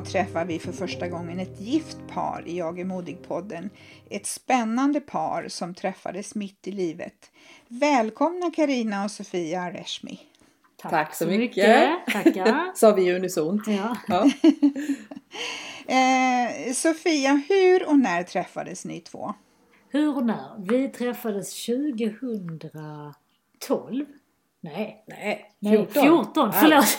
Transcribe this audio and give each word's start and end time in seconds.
Idag 0.00 0.12
träffar 0.12 0.44
vi 0.44 0.58
för 0.58 0.72
första 0.72 1.08
gången 1.08 1.40
ett 1.40 1.60
gift 1.60 1.98
par 2.08 2.42
i 2.46 2.58
Jag 2.58 2.80
är 2.80 2.84
modig-podden. 2.84 3.70
Ett 4.10 4.26
spännande 4.26 5.00
par 5.00 5.48
som 5.48 5.74
träffades 5.74 6.34
mitt 6.34 6.68
i 6.68 6.72
livet. 6.72 7.30
Välkomna 7.68 8.50
Karina 8.50 9.04
och 9.04 9.10
Sofia 9.10 9.70
Reshmi. 9.70 10.20
Tack, 10.76 10.90
Tack 10.90 11.14
så 11.14 11.26
mycket. 11.26 11.90
Tackar. 12.12 12.74
Sa 12.78 12.94
vi 12.94 13.12
unisont. 13.12 13.62
Ja. 13.66 13.96
Ja. 14.08 14.30
Eh, 15.86 16.72
Sofia, 16.72 17.42
hur 17.48 17.88
och 17.88 17.98
när 17.98 18.22
träffades 18.22 18.84
ni 18.84 19.00
två? 19.00 19.34
Hur 19.88 20.16
och 20.16 20.26
när? 20.26 20.54
Vi 20.58 20.88
träffades 20.88 21.66
2012. 21.66 24.06
Nej, 24.62 25.04
Nej, 25.06 25.50
nej 25.58 25.76
14. 25.76 26.02
14, 26.02 26.52
förlåt. 26.52 26.98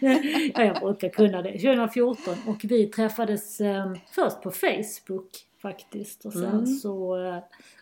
ja, 0.54 0.64
jag 0.64 0.80
brukar 0.80 1.08
kunna 1.08 1.42
det. 1.42 1.52
2014 1.52 2.34
och 2.46 2.60
vi 2.64 2.86
träffades 2.86 3.60
eh, 3.60 3.92
först 4.10 4.42
på 4.42 4.50
Facebook 4.50 5.30
faktiskt 5.62 6.24
och 6.24 6.32
sen 6.32 6.44
Mm. 6.44 6.66
så 6.66 7.24
eh, 7.26 7.38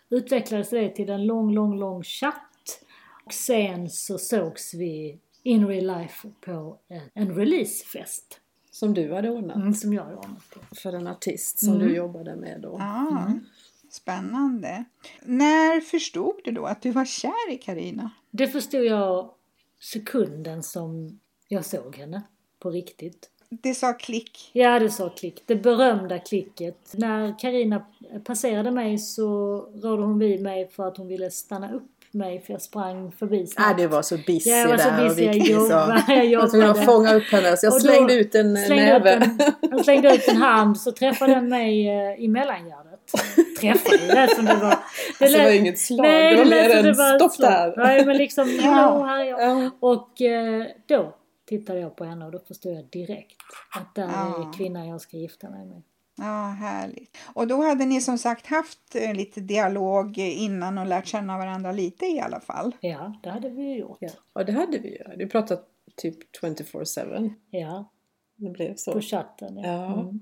utvecklades 0.09 0.69
det 0.69 0.89
till 0.89 1.09
en 1.09 1.25
lång, 1.25 1.53
lång, 1.53 1.79
lång 1.79 2.03
chatt. 2.03 2.83
Och 3.25 3.33
sen 3.33 3.89
så 3.89 4.17
sågs 4.17 4.73
vi 4.73 5.19
in 5.43 5.67
real 5.67 5.99
life 5.99 6.27
på 6.45 6.77
en, 6.87 7.01
en 7.13 7.35
releasefest 7.35 8.39
Som 8.71 8.93
du 8.93 9.13
hade 9.13 9.29
ordnat 9.29 9.55
mm, 9.55 9.73
som 9.73 9.93
jag 9.93 10.03
hade 10.03 10.15
ordnat 10.15 10.57
för 10.83 10.93
en 10.93 11.07
artist 11.07 11.59
som 11.59 11.73
Mm. 11.75 11.87
du 11.87 11.95
jobbade 11.95 12.35
med 12.35 12.61
då. 12.61 12.77
Ah, 12.81 13.31
Spännande. 13.89 14.85
När 15.27 15.81
förstod 15.81 16.35
du 16.43 16.51
då 16.51 16.65
att 16.65 16.81
du 16.81 16.91
var 16.91 17.05
kär 17.05 17.51
i 17.51 17.57
Karina? 17.57 18.09
Det 18.31 18.47
förstod 18.47 18.85
jag 18.85 19.29
sekunden 19.81 20.63
som 20.63 21.19
jag 21.47 21.65
såg 21.65 21.95
henne 21.95 22.21
på 22.59 22.69
riktigt. 22.69 23.29
Det 23.49 23.73
sa 23.73 23.93
klick. 23.93 24.49
Ja, 24.53 24.79
det 24.79 24.89
sa 24.89 25.09
klick. 25.09 25.43
Det 25.45 25.55
berömda 25.55 26.19
klicket. 26.19 26.93
När 26.93 27.39
Karina 27.39 27.85
passerade 28.25 28.71
mig 28.71 28.97
så 28.97 29.25
rådde 29.83 30.03
hon 30.03 30.19
vid 30.19 30.41
mig 30.41 30.67
för 30.67 30.87
att 30.87 30.97
hon 30.97 31.07
ville 31.07 31.31
stanna 31.31 31.73
upp 31.73 31.91
mig 32.11 32.41
för 32.41 32.53
jag 32.53 32.61
sprang 32.61 33.11
förbi 33.11 33.47
snabbt. 33.47 33.77
det 33.77 33.87
var 33.87 34.01
så 34.01 34.17
busy 34.27 34.49
Ja, 34.49 34.55
jag 34.57 34.69
var 34.69 34.77
så 34.77 34.89
där 34.89 35.09
busy, 35.09 35.23
jag 35.23 35.35
jobbade, 35.37 36.03
jag 36.07 36.25
Jag 36.25 36.41
var 36.41 36.47
tvungen 36.49 36.69
att 36.69 36.77
jobbade. 36.77 36.85
fånga 36.85 37.15
upp 37.15 37.23
henne 37.23 37.57
så 37.57 37.65
jag 37.65 37.81
slängde 37.81 38.13
ut 38.13 38.35
en 38.35 38.57
slängde 38.57 38.85
näve. 38.85 39.11
En, 39.11 39.39
jag 39.71 39.83
slängde 39.83 40.15
ut 40.15 40.27
en 40.27 40.37
hand 40.37 40.79
så 40.79 40.91
träffade 40.91 41.33
den 41.35 41.49
mig 41.49 41.87
eh, 41.89 42.23
i 42.23 42.27
mellangärdet. 42.27 42.86
Träffade, 43.59 43.97
det 43.97 44.13
lät 44.13 44.35
som 44.35 44.45
det 44.45 44.55
var... 44.55 44.67
Alltså, 45.21 45.37
det 45.37 45.43
var 45.43 45.51
inget 45.51 45.79
slag, 45.79 46.01
Nej, 46.07 46.31
det 46.31 46.37
var 46.37 46.45
lät 46.45 46.69
mer 46.69 46.83
det 46.83 46.93
var 46.93 47.15
ett 47.15 47.31
stopp 47.31 47.37
där. 47.49 47.73
Nej, 47.77 48.05
men 48.05 48.17
liksom, 48.17 48.49
Ja. 48.63 49.03
här 49.05 49.19
är 49.19 49.23
jag. 49.25 49.41
Ja. 49.41 49.69
Och 49.79 50.21
eh, 50.21 50.65
då 50.87 51.15
tittade 51.45 51.79
jag 51.79 51.95
på 51.95 52.03
henne 52.03 52.25
och 52.25 52.31
då 52.31 52.39
förstod 52.39 52.73
jag 52.73 52.85
direkt 52.85 53.35
att 53.75 53.95
där 53.95 54.03
Ja. 54.13 54.49
är 54.49 54.57
kvinnan 54.57 54.87
jag 54.87 55.01
ska 55.01 55.17
gifta 55.17 55.49
mig 55.49 55.65
med. 55.65 55.81
Ja, 56.19 56.55
härligt. 56.59 57.17
Och 57.33 57.47
då 57.47 57.61
hade 57.63 57.85
ni 57.85 58.01
som 58.01 58.17
sagt 58.17 58.47
haft 58.47 58.95
eh, 58.95 59.13
lite 59.13 59.41
dialog 59.41 60.17
innan 60.17 60.77
och 60.77 60.85
lärt 60.85 61.07
känna 61.07 61.37
varandra 61.37 61.71
lite 61.71 62.05
i 62.05 62.19
alla 62.19 62.39
fall. 62.39 62.75
Ja, 62.79 63.13
det 63.23 63.29
hade 63.29 63.49
vi 63.49 63.61
ju 63.63 63.77
gjort. 63.77 63.97
Ja, 63.99 64.09
och 64.33 64.45
det 64.45 64.51
hade 64.51 64.77
vi 64.77 64.89
ju. 64.89 65.03
Vi 65.17 65.27
pratade 65.27 65.61
typ 65.95 66.17
24-7. 66.41 67.33
Ja, 67.49 67.91
Det 68.35 68.49
blev 68.49 68.75
så. 68.75 68.91
på 68.91 69.01
chatten. 69.01 69.57
Ja. 69.57 69.63
Ja. 69.67 70.01
Mm. 70.01 70.19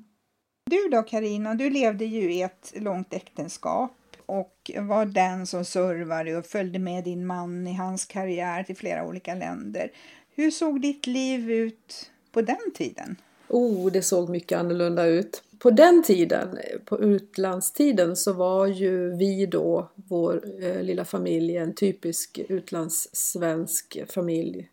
Du 0.70 0.90
då 0.92 1.04
Karina, 1.04 1.56
du 1.56 1.70
levde 1.70 2.06
ju 2.06 2.34
i 2.34 2.42
ett 2.42 2.74
långt 2.76 3.14
äktenskap 3.14 3.92
och 4.26 4.72
var 4.80 5.06
den 5.06 5.48
som 5.48 5.66
servade 5.66 6.38
och 6.38 6.46
följde 6.46 6.80
med 6.80 7.04
din 7.04 7.28
man 7.28 7.68
i 7.68 7.74
hans 7.74 8.06
karriär 8.06 8.64
till 8.64 8.76
flera 8.76 9.08
olika 9.08 9.36
länder. 9.36 9.92
Hur 10.36 10.52
såg 10.52 10.82
ditt 10.82 11.08
liv 11.08 11.52
ut 11.52 12.12
på 12.32 12.42
den 12.42 12.72
tiden? 12.74 13.16
Oh, 13.48 13.92
det 13.92 14.02
såg 14.02 14.30
mycket 14.30 14.60
annorlunda 14.60 15.06
ut. 15.06 15.44
På 15.60 15.72
den 15.72 16.04
tiden, 16.04 16.58
på 16.86 17.00
utlandstiden, 17.00 18.16
så 18.16 18.34
var 18.34 18.68
ju 18.68 19.16
vi 19.16 19.46
då, 19.46 19.90
vår 19.96 20.44
eh, 20.64 20.82
lilla 20.82 21.06
familj, 21.06 21.58
en 21.58 21.76
typisk 21.76 22.40
utlandssvensk 22.50 23.98
familj 24.10 24.70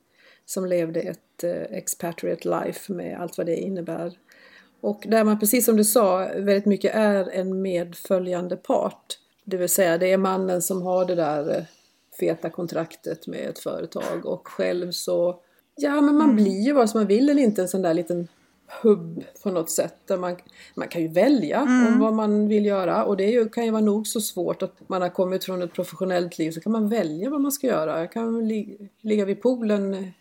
som 0.47 0.67
levde 0.67 1.01
ett 1.01 1.45
eh, 1.45 1.63
expatriate 1.63 2.49
life 2.49 2.93
med 2.93 3.21
allt 3.21 3.39
vad 3.39 3.47
det 3.47 3.57
innebär. 3.57 4.19
Och 4.83 5.05
där 5.09 5.25
man, 5.25 5.39
precis 5.39 5.65
som 5.65 5.77
du 5.77 5.85
sa, 5.85 6.19
väldigt 6.19 6.67
mycket 6.67 6.95
är 6.95 7.31
en 7.31 7.63
medföljande 7.63 8.57
part. 8.57 9.19
Det 9.45 9.57
vill 9.57 9.69
säga, 9.69 9.99
det 9.99 10.13
är 10.13 10.17
mannen 10.17 10.63
som 10.63 10.83
har 10.83 11.05
det 11.05 11.15
där 11.15 11.57
eh, 11.57 11.65
feta 12.21 12.51
kontraktet 12.51 13.27
med 13.27 13.49
ett 13.49 13.59
företag 13.59 14.27
och 14.27 14.49
själv 14.49 14.91
så, 14.91 15.41
ja 15.77 16.01
men 16.01 16.17
man 16.17 16.37
blir 16.37 16.61
ju 16.61 16.73
vad 16.73 16.91
som 16.91 17.01
man 17.01 17.07
vill 17.07 17.31
eller 17.31 17.43
inte 17.43 17.63
en 17.63 17.69
sån 17.69 17.83
där 17.83 17.95
liten 17.95 18.29
hubb 18.83 19.25
på 19.43 19.51
något 19.51 19.71
sätt. 19.71 19.95
Där 20.07 20.17
man, 20.17 20.37
man 20.75 20.89
kan 20.89 21.03
ju 21.03 21.09
välja 21.09 21.63
om 21.63 21.99
vad 22.01 22.15
man 22.15 22.49
vill 22.49 22.67
göra 22.67 23.05
och 23.05 23.17
det 23.17 23.31
ju, 23.31 23.49
kan 23.49 23.65
ju 23.65 23.71
vara 23.71 23.83
nog 23.83 24.07
så 24.07 24.21
svårt 24.21 24.63
att 24.63 24.75
man 24.87 25.03
har 25.03 25.09
kommit 25.09 25.45
från 25.45 25.63
ett 25.63 25.73
professionellt 25.73 26.39
liv 26.39 26.51
så 26.51 26.61
kan 26.61 26.73
man 26.73 26.89
välja 26.89 27.31
vad 27.31 27.41
man 27.41 27.53
ska 27.53 27.67
göra. 27.67 28.01
Jag 28.01 28.13
kan 28.13 28.49
li, 28.49 28.89
ligga 29.01 29.25
vid 29.25 29.43
poolen 29.43 30.13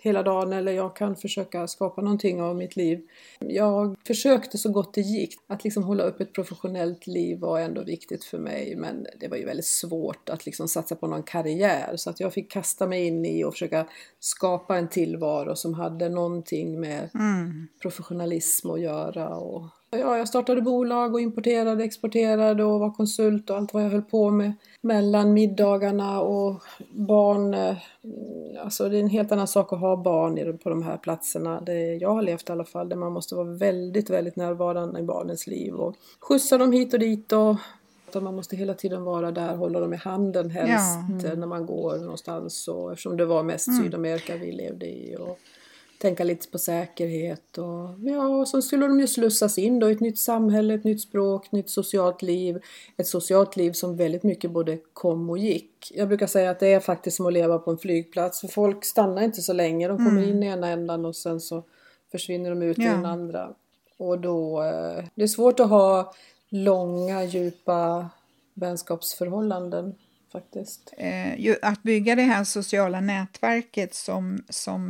hela 0.00 0.22
dagen 0.22 0.52
eller 0.52 0.72
jag 0.72 0.96
kan 0.96 1.16
försöka 1.16 1.66
skapa 1.66 2.02
någonting 2.02 2.42
av 2.42 2.56
mitt 2.56 2.76
liv. 2.76 3.00
Jag 3.38 3.96
försökte 4.06 4.58
så 4.58 4.72
gott 4.72 4.94
det 4.94 5.00
gick. 5.00 5.34
Att 5.46 5.64
liksom 5.64 5.82
hålla 5.82 6.02
upp 6.02 6.20
ett 6.20 6.32
professionellt 6.32 7.06
liv 7.06 7.38
var 7.38 7.60
ändå 7.60 7.82
viktigt 7.82 8.24
för 8.24 8.38
mig 8.38 8.76
men 8.76 9.06
det 9.20 9.28
var 9.28 9.36
ju 9.36 9.44
väldigt 9.44 9.66
svårt 9.66 10.28
att 10.28 10.46
liksom 10.46 10.68
satsa 10.68 10.96
på 10.96 11.06
någon 11.06 11.22
karriär 11.22 11.96
så 11.96 12.10
att 12.10 12.20
jag 12.20 12.32
fick 12.32 12.50
kasta 12.50 12.86
mig 12.86 13.06
in 13.06 13.24
i 13.24 13.44
och 13.44 13.52
försöka 13.52 13.86
skapa 14.20 14.78
en 14.78 14.88
tillvaro 14.88 15.56
som 15.56 15.74
hade 15.74 16.08
någonting 16.08 16.80
med 16.80 17.10
professionalism 17.82 18.70
att 18.70 18.80
göra. 18.80 19.28
Och, 19.36 19.64
ja, 19.90 20.18
jag 20.18 20.28
startade 20.28 20.60
bolag 20.62 21.14
och 21.14 21.20
importerade, 21.20 21.84
exporterade 21.84 22.64
och 22.64 22.80
var 22.80 22.90
konsult 22.90 23.50
och 23.50 23.56
allt 23.56 23.74
vad 23.74 23.84
jag 23.84 23.90
höll 23.90 24.02
på 24.02 24.30
med. 24.30 24.52
Mellan 24.80 25.32
middagarna 25.32 26.20
och 26.20 26.62
barn. 26.90 27.54
eh, 27.54 27.76
Alltså 28.64 28.88
det 28.88 28.96
är 28.96 29.00
en 29.00 29.08
helt 29.08 29.32
annan 29.32 29.46
sak 29.48 29.72
att 29.72 29.80
ha 29.80 29.96
barn 29.96 30.58
på 30.58 30.70
de 30.70 30.82
här 30.82 30.96
platserna. 30.96 31.60
Det 31.60 31.94
jag 31.94 32.14
har 32.14 32.22
levt 32.22 32.48
i 32.48 32.52
alla 32.52 32.64
fall. 32.64 32.88
Där 32.88 32.96
man 32.96 33.12
måste 33.12 33.34
vara 33.34 33.46
väldigt, 33.46 34.10
väldigt 34.10 34.36
närvarande 34.36 35.00
i 35.00 35.02
barnens 35.02 35.46
liv. 35.46 35.74
Och 35.74 35.94
skjutsa 36.20 36.58
dem 36.58 36.72
hit 36.72 36.92
och 36.94 37.00
dit. 37.00 37.32
Och 37.32 37.56
man 38.22 38.34
måste 38.36 38.56
hela 38.56 38.74
tiden 38.74 39.04
vara 39.04 39.30
där, 39.30 39.56
hålla 39.56 39.80
dem 39.80 39.92
i 39.94 39.96
handen 39.96 40.50
helst 40.50 40.98
eh, 41.24 41.38
när 41.38 41.46
man 41.46 41.66
går 41.66 41.96
någonstans. 41.98 42.68
Och 42.68 42.90
eftersom 42.92 43.16
det 43.16 43.24
var 43.26 43.42
mest 43.42 43.68
Sydamerika 43.82 44.36
vi 44.36 44.52
levde 44.52 44.86
i. 44.86 45.16
Och, 45.20 45.38
tänka 46.00 46.24
lite 46.24 46.48
på 46.48 46.58
säkerhet 46.58 47.58
och 47.58 47.88
ja, 48.02 48.26
och 48.28 48.48
så 48.48 48.62
skulle 48.62 48.86
de 48.86 49.00
ju 49.00 49.06
slussas 49.06 49.58
in 49.58 49.78
då 49.78 49.88
i 49.88 49.92
ett 49.92 50.00
nytt 50.00 50.18
samhälle, 50.18 50.74
ett 50.74 50.84
nytt 50.84 51.00
språk, 51.00 51.46
ett 51.46 51.52
nytt 51.52 51.70
socialt 51.70 52.22
liv. 52.22 52.62
Ett 52.96 53.06
socialt 53.06 53.56
liv 53.56 53.72
som 53.72 53.96
väldigt 53.96 54.22
mycket 54.22 54.50
både 54.50 54.78
kom 54.92 55.30
och 55.30 55.38
gick. 55.38 55.92
Jag 55.94 56.08
brukar 56.08 56.26
säga 56.26 56.50
att 56.50 56.60
det 56.60 56.72
är 56.72 56.80
faktiskt 56.80 57.16
som 57.16 57.26
att 57.26 57.32
leva 57.32 57.58
på 57.58 57.70
en 57.70 57.78
flygplats 57.78 58.40
för 58.40 58.48
folk 58.48 58.84
stannar 58.84 59.22
inte 59.22 59.42
så 59.42 59.52
länge. 59.52 59.88
De 59.88 59.96
kommer 59.96 60.28
in 60.28 60.42
i 60.42 60.46
ena 60.46 60.68
ändan 60.68 61.04
och 61.04 61.16
sen 61.16 61.40
så 61.40 61.62
försvinner 62.12 62.50
de 62.50 62.62
ut 62.62 62.78
i 62.78 62.82
Ja. 62.82 62.90
den 62.92 63.06
andra. 63.06 63.54
Och 63.96 64.18
då, 64.20 64.62
eh, 64.62 65.04
det 65.14 65.22
är 65.22 65.26
svårt 65.26 65.60
att 65.60 65.68
ha 65.68 66.12
långa, 66.48 67.24
djupa 67.24 68.08
vänskapsförhållanden 68.54 69.94
faktiskt. 70.32 70.94
Eh, 70.96 71.56
att 71.62 71.82
bygga 71.82 72.14
det 72.14 72.22
här 72.22 72.44
sociala 72.44 73.00
nätverket 73.00 73.94
som, 73.94 74.44
som 74.48 74.82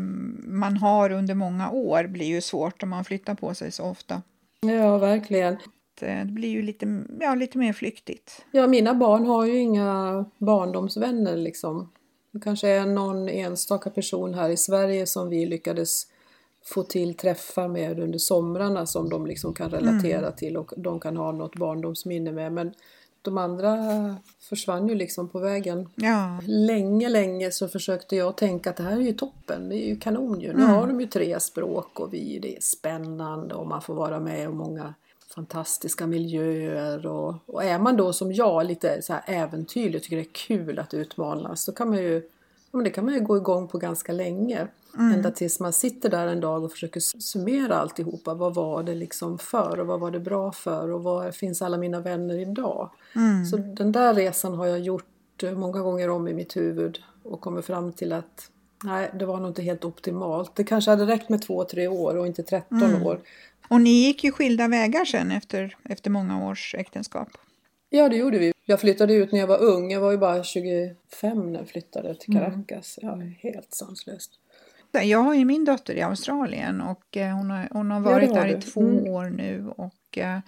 man 0.45 0.77
har 0.77 1.11
under 1.11 1.35
många 1.35 1.71
år 1.71 2.05
blir 2.07 2.27
ju 2.27 2.41
svårt 2.41 2.83
om 2.83 2.89
man 2.89 3.05
flyttar 3.05 3.35
på 3.35 3.55
sig 3.55 3.73
så 3.73 3.85
ofta. 3.85 4.23
Ja, 4.61 4.99
verkligen. 4.99 5.57
Det 6.01 6.27
blir 6.27 6.49
ju 6.49 6.63
lite, 6.63 7.05
ja, 7.21 7.35
lite 7.35 7.59
mer 7.59 7.73
flyktigt. 7.73 8.45
Ja, 8.51 8.67
mina 8.67 8.95
barn 8.95 9.27
har 9.27 9.47
ju 9.47 9.59
inga 9.59 10.25
barndomsvänner 10.39 11.37
liksom. 11.37 11.93
Det 12.33 12.41
kanske 12.41 12.69
är 12.69 12.87
någon 12.87 13.29
enstaka 13.29 13.91
person 13.91 14.35
här 14.35 14.51
i 14.51 14.57
Sverige 14.57 15.07
som 15.07 15.29
vi 15.29 15.47
lyckades 15.47 16.07
få 16.65 16.83
till 16.83 17.15
träffar 17.15 17.69
med 17.69 18.01
under 18.01 18.19
somrarna 18.19 18.87
som 18.87 19.09
de 19.09 19.27
liksom 19.27 19.55
kan 19.55 19.71
relatera 19.71 20.19
mm. 20.19 20.37
till 20.37 20.57
och 20.57 20.73
de 20.77 21.01
kan 21.01 21.17
ha 21.17 21.33
något 21.33 21.57
barndomsminne 21.57 22.33
med. 22.33 22.53
Men 22.53 22.75
de 23.23 23.39
andra 23.39 23.77
försvann 24.41 24.89
ju 24.89 24.95
liksom 24.95 25.29
på 25.29 25.39
vägen. 25.39 25.89
Ja. 25.95 26.41
Länge, 26.47 27.09
länge 27.09 27.51
så 27.51 27.69
försökte 27.69 28.17
jag 28.17 28.37
tänka 28.37 28.71
att 28.71 28.77
det 28.77 28.83
här 28.83 28.97
är 28.97 29.01
ju 29.01 29.13
toppen, 29.13 29.69
det 29.69 29.77
är 29.77 29.89
ju 29.89 29.97
kanon 29.97 30.41
ju. 30.41 30.53
Nu 30.53 30.63
mm. 30.63 30.75
har 30.75 30.87
de 30.87 31.01
ju 31.01 31.07
tre 31.07 31.41
språk 31.41 32.01
och 32.01 32.15
vi, 32.15 32.39
det 32.39 32.57
är 32.57 32.61
spännande 32.61 33.55
och 33.55 33.67
man 33.67 33.83
får 33.83 33.95
vara 33.95 34.21
med 34.21 34.49
om 34.49 34.57
många 34.57 34.95
fantastiska 35.35 36.07
miljöer 36.07 37.07
och, 37.07 37.35
och 37.47 37.65
är 37.65 37.79
man 37.79 37.97
då 37.97 38.13
som 38.13 38.33
jag 38.33 38.67
lite 38.67 39.03
så 39.03 39.13
här 39.13 39.23
äventyrlig 39.27 39.97
och 39.97 40.03
tycker 40.03 40.17
det 40.17 40.23
är 40.23 40.33
kul 40.47 40.79
att 40.79 40.95
utmanas 40.95 41.65
så 41.65 41.73
kan 41.73 41.89
man 41.89 41.99
ju, 41.99 42.23
men 42.71 42.85
det 42.85 42.91
kan 42.91 43.05
man 43.05 43.15
ju 43.15 43.21
gå 43.21 43.37
igång 43.37 43.69
på 43.69 43.79
ganska 43.79 44.13
länge. 44.13 44.69
Mm. 44.99 45.15
Ända 45.15 45.31
tills 45.31 45.61
man 45.61 45.73
sitter 45.73 46.09
där 46.09 46.27
en 46.27 46.41
dag 46.41 46.65
och 46.65 46.73
försöker 46.73 47.01
summera 47.01 47.77
alltihopa. 47.77 48.35
Vad 48.35 48.55
var 48.55 48.83
det 48.83 48.95
liksom 48.95 49.39
för 49.39 49.81
och 49.81 49.87
vad 49.87 50.01
var 50.01 50.11
det 50.11 50.21
bra 50.21 50.53
för 50.53 50.91
och 50.91 51.03
var 51.03 51.31
finns 51.31 51.63
alla 51.63 51.77
mina 51.77 52.01
vänner 52.01 52.39
idag? 52.39 52.91
Mm. 53.17 53.45
Så 53.45 53.57
den 53.57 53.93
där 53.93 54.15
resan 54.15 54.55
har 54.55 54.67
jag 54.67 54.81
gjort 54.81 55.43
eh, 55.43 55.53
många 55.53 55.81
gånger 55.81 56.11
om 56.11 56.29
i 56.29 56.35
mitt 56.35 56.57
huvud 56.57 56.99
och 57.23 57.41
kommit 57.41 57.65
fram 57.65 57.93
till 57.93 58.13
att 58.13 58.51
nej, 58.85 59.11
det 59.19 59.27
var 59.27 59.41
nog 59.41 59.51
inte 59.51 59.63
helt 59.63 59.85
optimalt. 59.85 60.57
Det 60.57 60.65
kanske 60.65 60.91
hade 60.91 61.07
räckt 61.07 61.29
med 61.29 61.43
två, 61.43 61.65
tre 61.65 61.89
år 61.89 62.17
och 62.17 62.27
inte 62.27 62.43
13 62.43 62.83
mm. 62.83 63.07
år. 63.07 63.21
Och 63.69 63.81
ni 63.81 63.91
gick 63.91 64.25
ju 64.25 64.33
skilda 64.33 64.69
vägar 64.69 65.05
sen 65.05 65.31
efter, 65.31 65.77
efter 65.85 66.11
många 66.11 66.49
års 66.49 66.75
äktenskap. 66.75 67.29
Ja, 67.91 68.09
det 68.09 68.17
gjorde 68.17 68.39
vi. 68.39 68.53
Jag 68.65 68.81
flyttade 68.81 69.15
ut 69.15 69.33
när 69.33 69.39
jag 69.39 69.47
var 69.47 69.63
ung. 69.63 69.93
Jag 69.93 70.01
var 70.01 70.11
ju 70.11 70.19
bara 70.19 70.45
25 70.45 71.53
när 71.53 71.59
jag 71.59 71.69
flyttade 71.69 72.15
till 72.15 72.37
mm. 72.37 72.65
Caracas. 72.65 72.99
Mm. 73.03 73.21
Ja, 73.21 73.51
helt 73.51 73.75
sanslöst. 73.75 74.31
Jag 74.93 75.19
har 75.19 75.35
ju 75.35 75.45
min 75.45 75.65
dotter 75.65 75.95
i 75.95 76.03
Australien 76.03 76.81
och 76.81 77.17
eh, 77.17 77.37
hon 77.37 77.51
har, 77.51 77.69
hon 77.71 77.91
har 77.91 78.01
varit 78.01 78.29
ja, 78.29 78.35
där 78.35 78.59
i 78.59 78.61
två 78.61 78.81
mm. 78.81 79.09
år 79.09 79.25
nu. 79.25 79.73
Och 79.77 80.19
eh, 80.19 80.39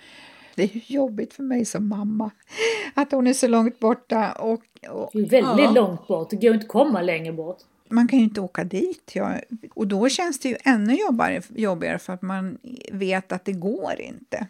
det 0.54 0.62
är 0.62 0.92
jobbigt 0.92 1.34
för 1.34 1.42
mig 1.42 1.64
som 1.64 1.88
mamma 1.88 2.30
att 2.94 3.12
hon 3.12 3.26
är 3.26 3.32
så 3.32 3.48
långt 3.48 3.78
borta. 3.78 4.32
Och, 4.32 4.62
och 4.90 5.10
det 5.12 5.18
är 5.18 5.42
väldigt 5.42 5.64
ja. 5.64 5.70
långt 5.70 6.06
bort, 6.06 6.30
det 6.30 6.36
går 6.36 6.54
inte 6.54 6.64
att 6.64 6.72
komma 6.72 7.02
längre 7.02 7.32
bort. 7.32 7.58
Man 7.88 8.08
kan 8.08 8.18
ju 8.18 8.24
inte 8.24 8.40
åka 8.40 8.64
dit. 8.64 9.10
Ja. 9.14 9.34
Och 9.74 9.86
då 9.86 10.08
känns 10.08 10.40
det 10.40 10.48
ju 10.48 10.56
ännu 10.64 10.94
jobbigare, 10.94 11.42
jobbigare 11.54 11.98
för 11.98 12.12
att 12.12 12.22
man 12.22 12.58
vet 12.92 13.32
att 13.32 13.44
det 13.44 13.52
går 13.52 14.00
inte 14.00 14.46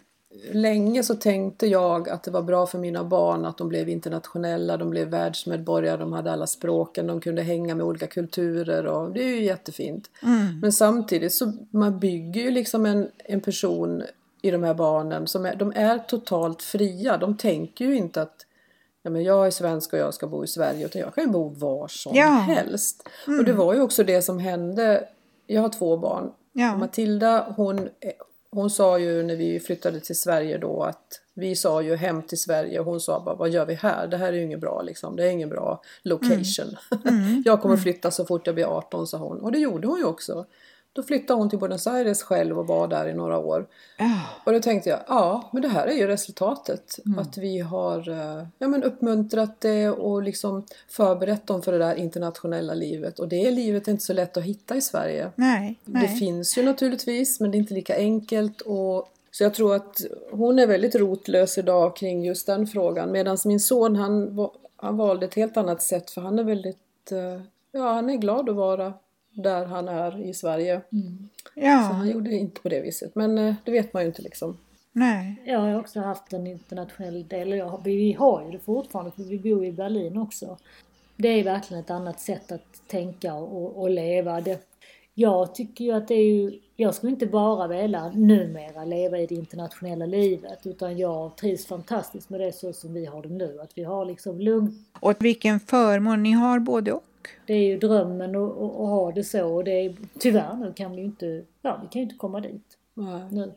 länge 0.50 1.02
så 1.02 1.14
tänkte 1.14 1.66
jag 1.66 2.08
att 2.08 2.22
det 2.22 2.31
var 2.31 2.43
bra 2.43 2.66
för 2.66 2.78
mina 2.78 3.05
barn 3.05 3.44
att 3.44 3.58
de 3.58 3.69
blev 3.69 3.88
internationella, 3.88 4.76
de 4.76 4.90
blev 4.90 5.08
världsmedborgare, 5.08 5.96
de 5.96 6.12
hade 6.12 6.32
alla 6.32 6.46
språken, 6.46 7.06
de 7.06 7.20
kunde 7.20 7.43
hänga 7.43 7.75
med 7.75 7.87
olika 7.87 8.06
kulturer 8.06 8.87
och 8.87 9.12
det 9.12 9.22
är 9.22 9.28
ju 9.28 9.44
jättefint. 9.44 10.10
Mm. 10.22 10.60
Men 10.60 10.72
samtidigt 10.72 11.32
så 11.32 11.52
man 11.70 11.98
bygger 11.98 12.40
ju 12.40 12.50
liksom 12.50 12.87
en, 12.87 13.08
en 13.25 13.40
person 13.40 14.02
i 14.43 14.50
de 14.50 14.62
här 14.62 14.75
barnen 14.75 15.27
som 15.27 15.47
är, 15.47 15.56
de 15.56 15.73
är 15.77 15.99
totalt 15.99 16.62
fria, 16.62 17.17
de 17.17 17.37
tänker 17.37 17.85
ju 17.85 17.97
inte 17.97 18.23
att 18.23 18.47
ja, 19.03 19.11
men 19.11 19.23
jag 19.23 19.47
är 19.47 19.50
svensk 19.50 19.93
och 19.93 19.99
jag 19.99 20.15
ska 20.15 20.27
bo 20.27 20.44
i 20.44 20.47
Sverige 20.47 20.87
utan 20.87 21.00
jag 21.00 21.15
kan 21.15 21.25
ju 21.25 21.31
bo 21.31 21.49
var 21.49 21.89
som 21.89 22.17
ja. 22.17 22.29
helst. 22.29 23.09
Mm. 23.27 23.39
Och 23.39 23.44
det 23.44 23.53
var 23.53 23.75
ju 23.75 23.81
också 23.81 24.05
det 24.05 24.23
som 24.23 24.39
hände, 24.39 25.09
jag 25.47 25.62
har 25.62 25.69
två 25.69 25.97
barn 25.97 26.31
Ja. 26.53 26.77
Matilda 26.77 27.53
hon, 27.56 27.89
hon 28.50 28.71
sa 28.71 28.99
ju 28.99 29.23
när 29.23 29.37
vi 29.37 29.61
flyttade 29.61 30.00
till 30.00 30.17
Sverige 30.17 30.59
då 30.59 30.83
att 30.83 31.21
vi 31.35 31.56
sa 31.56 31.83
ju 31.83 31.97
hem 31.97 32.23
till 32.23 32.39
Sverige 32.39 32.81
och 32.81 32.87
hon 32.87 33.00
sa 33.00 33.23
bara 33.25 33.35
vad 33.35 33.50
gör 33.50 33.67
vi 33.67 33.75
här? 33.75 34.06
Det 34.06 34.17
här 34.17 34.29
är 34.29 34.33
ju 34.33 34.43
inget 34.43 34.61
bra 34.61 34.83
liksom. 34.83 35.17
Det 35.17 35.27
är 35.27 35.31
ingen 35.31 35.49
bra 35.49 35.83
location. 36.03 36.77
Mm. 37.06 37.25
Mm. 37.25 37.43
jag 37.44 37.61
kommer 37.61 37.75
mm. 37.75 37.83
flytta 37.83 38.11
så 38.11 38.25
fort 38.25 38.47
jag 38.47 38.55
blir 38.55 38.65
18 38.65 39.06
sa 39.06 39.19
hon. 39.19 39.41
Och 39.41 39.53
det 39.53 39.59
gjorde 39.59 39.89
hon 39.89 39.99
ju 39.99 40.05
också. 40.05 40.47
Då 40.94 41.03
flyttade 41.03 41.39
hon 41.41 41.50
till 41.50 41.59
Buenos 41.59 41.87
Aires 41.87 42.23
själv 42.23 42.59
och 42.59 42.67
var 42.67 42.89
där 42.89 43.09
i 43.09 43.15
några 43.15 43.39
år. 43.39 43.67
Oh. 43.99 44.25
Och 44.44 44.53
då 44.53 44.61
tänkte 44.61 44.91
jag, 44.91 45.00
ja 45.09 45.50
men 45.53 45.62
det 45.62 45.69
här 45.69 45.87
är 45.87 45.93
ju 45.93 46.06
resultatet. 46.06 46.99
Mm. 47.06 47.19
Att 47.19 47.39
vi 47.39 47.59
har 47.59 48.09
eh, 48.09 48.47
ja, 48.59 48.69
men 48.69 48.83
uppmuntrat 48.83 49.61
det 49.61 49.89
och 49.89 50.23
liksom 50.23 50.67
förberett 50.89 51.47
dem 51.47 51.62
för 51.62 51.73
det 51.73 51.79
där 51.79 51.94
internationella 51.94 52.75
livet. 52.75 53.19
Och 53.19 53.29
det 53.29 53.50
livet 53.50 53.89
är 53.89 53.93
inte 53.93 54.05
så 54.05 54.12
lätt 54.12 54.37
att 54.37 54.44
hitta 54.44 54.77
i 54.77 54.81
Sverige. 54.81 55.31
Nej, 55.37 55.79
nej. 55.85 56.03
Det 56.03 56.09
finns 56.09 56.59
ju 56.59 56.62
naturligtvis 56.62 57.41
men 57.41 57.50
det 57.50 57.56
är 57.56 57.59
inte 57.59 57.75
lika 57.75 57.97
enkelt. 57.97 58.61
Och 58.61 59.09
så 59.31 59.44
jag 59.44 59.55
tror 59.55 59.75
att 59.75 60.00
hon 60.31 60.59
är 60.59 60.67
väldigt 60.67 60.94
rotlös 60.94 61.59
idag 61.59 61.97
kring 61.97 62.25
just 62.25 62.47
den 62.47 62.67
frågan. 62.67 63.12
Medan 63.12 63.39
min 63.44 63.61
son 63.61 63.97
han, 63.97 64.49
han 64.77 64.97
valde 64.97 65.27
ett 65.27 65.35
helt 65.35 65.56
annat 65.56 65.83
sätt 65.83 66.11
för 66.11 66.21
han 66.21 66.39
är 66.39 66.44
väldigt, 66.44 67.12
eh, 67.12 67.43
ja 67.73 67.93
han 67.93 68.11
är 68.11 68.17
glad 68.17 68.49
att 68.49 68.56
vara 68.56 68.94
där 69.32 69.64
han 69.64 69.88
är 69.88 70.29
i 70.29 70.34
Sverige. 70.34 70.81
Mm. 70.93 71.29
Ja. 71.55 71.88
Så 71.88 71.94
han 71.94 72.11
gjorde 72.11 72.31
det 72.31 72.37
inte 72.37 72.61
på 72.61 72.69
det 72.69 72.81
viset. 72.81 73.14
Men 73.14 73.38
eh, 73.38 73.55
det 73.64 73.70
vet 73.70 73.93
man 73.93 74.02
ju 74.02 74.06
inte 74.06 74.23
liksom. 74.23 74.56
Nej. 74.93 75.43
Jag 75.44 75.61
har 75.61 75.81
också 75.81 76.00
haft 76.00 76.32
en 76.32 76.46
internationell 76.46 77.29
del 77.29 77.52
och 77.52 77.58
jag, 77.58 77.81
vi 77.84 78.12
har 78.12 78.44
ju 78.44 78.50
det 78.50 78.58
fortfarande 78.58 79.11
för 79.11 79.23
vi 79.23 79.38
bor 79.38 79.64
i 79.64 79.73
Berlin 79.73 80.19
också. 80.19 80.58
Det 81.17 81.29
är 81.29 81.44
verkligen 81.44 81.82
ett 81.84 81.90
annat 81.90 82.20
sätt 82.20 82.52
att 82.52 82.82
tänka 82.87 83.34
och, 83.34 83.82
och 83.82 83.90
leva. 83.90 84.40
Det, 84.40 84.69
jag 85.14 85.55
tycker 85.55 85.84
ju 85.84 85.93
att 85.93 86.08
det 86.08 86.14
är 86.14 86.34
ju, 86.34 86.58
jag 86.76 86.94
skulle 86.94 87.12
inte 87.12 87.26
bara 87.26 87.67
vilja 87.67 88.08
numera 88.08 88.84
leva 88.84 89.19
i 89.19 89.26
det 89.26 89.34
internationella 89.34 90.06
livet 90.06 90.67
utan 90.67 90.99
jag 90.99 91.37
trivs 91.37 91.67
fantastiskt 91.67 92.31
med 92.31 92.40
det 92.40 92.52
så 92.52 92.73
som 92.73 92.94
vi 92.94 93.06
har 93.06 93.23
det 93.23 93.29
nu. 93.29 93.58
Att 93.62 93.70
vi 93.75 93.84
har 93.84 94.05
liksom 94.05 94.40
lugnt. 94.40 94.75
Och 95.00 95.17
vilken 95.20 95.61
förmån 95.61 96.23
ni 96.23 96.32
har 96.32 96.58
både 96.58 96.93
och. 96.93 97.02
Det 97.46 97.54
är 97.54 97.64
ju 97.64 97.78
drömmen 97.78 98.30
att, 98.30 98.52
ha 98.56 99.12
det 99.14 99.24
så 99.24 99.54
och 99.54 99.64
det 99.64 99.70
är, 99.70 99.96
tyvärr 100.19 100.56
nu 100.56 100.72
kan 100.72 100.90
vi 100.92 100.98
ju 100.98 101.04
inte, 101.04 101.44
ja 101.62 101.80
vi 101.82 101.88
kan 101.88 102.00
ju 102.00 102.02
inte 102.02 102.14
komma 102.14 102.40
dit 102.40 102.78
Nej. 102.94 103.22
nu. 103.30 103.52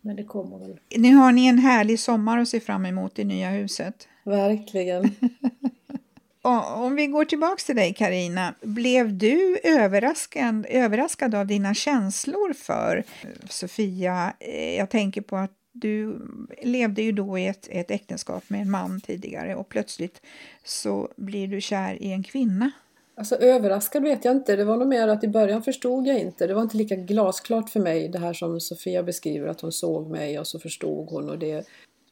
Men 0.00 0.16
det 0.16 0.24
kommer 0.24 0.58
väl. 0.58 0.78
Nu 0.96 1.14
har 1.14 1.32
ni 1.32 1.46
en 1.46 1.58
härlig 1.58 2.00
sommar 2.00 2.38
att 2.38 2.48
se 2.48 2.60
fram 2.60 2.86
emot 2.86 3.18
i 3.18 3.24
nya 3.24 3.50
huset. 3.50 4.08
Verkligen. 4.24 5.10
Om 6.76 6.94
vi 6.94 7.06
går 7.06 7.24
tillbaks 7.24 7.64
till 7.64 7.76
dig 7.76 7.94
Karina, 7.94 8.54
blev 8.60 9.18
du 9.18 9.58
överraskad, 9.64 10.66
överraskad 10.68 11.34
av 11.34 11.46
dina 11.46 11.74
känslor 11.74 12.52
för 12.52 13.04
Sofia? 13.48 14.32
Eh, 14.40 14.76
jag 14.76 14.90
tänker 14.90 15.20
på 15.20 15.36
att 15.36 15.52
du 15.80 16.18
levde 16.62 17.02
ju 17.02 17.12
då 17.12 17.38
i 17.38 17.46
ett, 17.46 17.68
ett 17.70 17.90
äktenskap 17.90 18.50
med 18.50 18.60
en 18.60 18.70
man 18.70 19.00
tidigare 19.00 19.54
och 19.54 19.68
plötsligt 19.68 20.22
så 20.64 21.08
blir 21.16 21.48
du 21.48 21.60
kär 21.60 22.02
i 22.02 22.12
en 22.12 22.22
kvinna. 22.22 22.70
Alltså 23.18 23.36
överraskad 23.36 24.02
vet 24.02 24.24
jag 24.24 24.36
inte. 24.36 24.56
Det 24.56 24.64
var 24.64 24.76
nog 24.76 24.88
mer 24.88 25.08
att 25.08 25.24
i 25.24 25.28
början 25.28 25.62
förstod 25.62 26.06
jag 26.06 26.18
inte. 26.18 26.46
Det 26.46 26.54
var 26.54 26.62
inte 26.62 26.76
lika 26.76 26.96
glasklart 26.96 27.70
för 27.70 27.80
mig 27.80 28.08
det 28.08 28.18
här 28.18 28.32
som 28.32 28.60
Sofia 28.60 29.02
beskriver 29.02 29.48
att 29.48 29.60
hon 29.60 29.72
såg 29.72 30.10
mig 30.10 30.38
och 30.38 30.46
så 30.46 30.58
förstod 30.58 31.10
hon 31.10 31.30
och 31.30 31.38
det. 31.38 31.66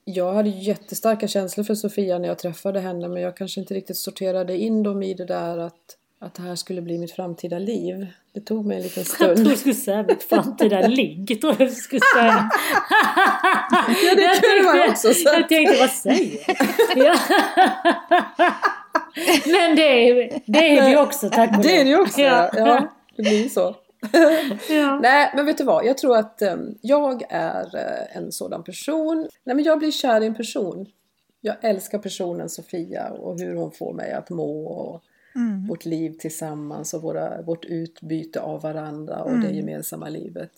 Jag 0.05 0.33
hade 0.33 0.49
jättestarka 0.49 1.29
känslor 1.29 1.65
för 1.65 1.75
Sofia 1.75 2.19
när 2.19 2.29
jag 2.29 2.39
träffade 2.39 2.81
henne 2.81 3.09
men 3.09 3.23
jag 3.23 3.37
kanske 3.37 3.61
inte 3.61 3.75
riktigt 3.75 3.97
sorterade 3.97 4.59
in 4.59 4.83
dem 4.83 5.03
i 5.03 5.15
det 5.15 5.25
där 5.25 5.59
att 5.59 5.97
att 6.25 6.35
det 6.35 6.43
här 6.43 6.55
skulle 6.55 6.83
bli 6.83 6.99
mitt 6.99 7.13
framtida 7.13 7.59
liv. 7.59 8.07
Det 8.33 8.41
tog 8.41 8.67
mig 8.67 8.77
en 8.77 8.83
liten 8.83 9.05
stund. 9.15 9.31
Jag 9.31 9.37
trodde 9.37 9.51
du 9.51 9.57
skulle 9.57 9.75
säga 9.75 10.03
mitt 10.03 10.23
framtida 10.23 10.81
ligg. 10.87 11.41
Tror 11.41 11.57
jag 11.59 11.69
du 11.69 11.75
skulle 11.75 12.01
säga. 12.17 12.51
ja, 14.05 14.15
det 14.15 14.41
kunde 14.43 14.63
man 14.65 14.91
också 14.91 15.15
säga. 15.15 15.39
Jag 15.39 15.49
tänkte, 15.49 15.77
vad 15.81 15.91
säger 15.91 16.39
jag? 16.97 17.17
Men 19.47 19.77
det 19.77 20.09
är, 20.09 20.41
det 20.47 20.79
är 20.79 20.91
det 20.91 20.97
också, 20.97 21.31
tack 21.31 21.63
Det 21.63 21.81
är 21.81 21.85
det 21.85 21.97
också, 21.97 22.21
ja. 22.21 22.51
ja. 22.53 22.89
Det 23.17 23.23
blir 23.23 23.49
så. 23.49 23.77
ja. 24.69 24.99
Nej, 25.03 25.33
men 25.35 25.47
vet 25.47 25.59
du 25.59 25.65
vad? 25.65 25.87
Jag 25.87 25.99
tror 25.99 26.17
att 26.17 26.43
um, 26.43 26.79
jag 26.81 27.23
är 27.29 27.65
uh, 27.65 28.17
en 28.17 28.33
sådan 28.33 28.65
person. 28.65 29.29
Nej, 29.45 29.57
men 29.57 29.65
jag 29.65 29.79
blir 29.79 29.91
kär 29.91 30.21
i 30.21 30.27
en 30.27 30.35
person. 30.35 30.87
Jag 31.41 31.57
älskar 31.61 31.99
personen 31.99 32.49
Sofia 32.49 33.11
och 33.11 33.41
hur 33.41 33.55
hon 33.55 33.73
får 33.73 33.93
mig 33.93 34.13
att 34.13 34.31
må. 34.31 34.67
Och, 34.67 35.03
mm. 35.35 35.67
vårt 35.67 35.85
liv 35.85 36.17
tillsammans 36.19 36.95
och 36.95 37.03
våra, 37.03 37.43
vårt 37.43 37.65
utbyte 37.65 38.41
av 38.41 38.63
varandra 38.63 39.23
och 39.23 39.31
mm. 39.31 39.43
det 39.43 39.57
gemensamma 39.57 40.09
livet. 40.09 40.51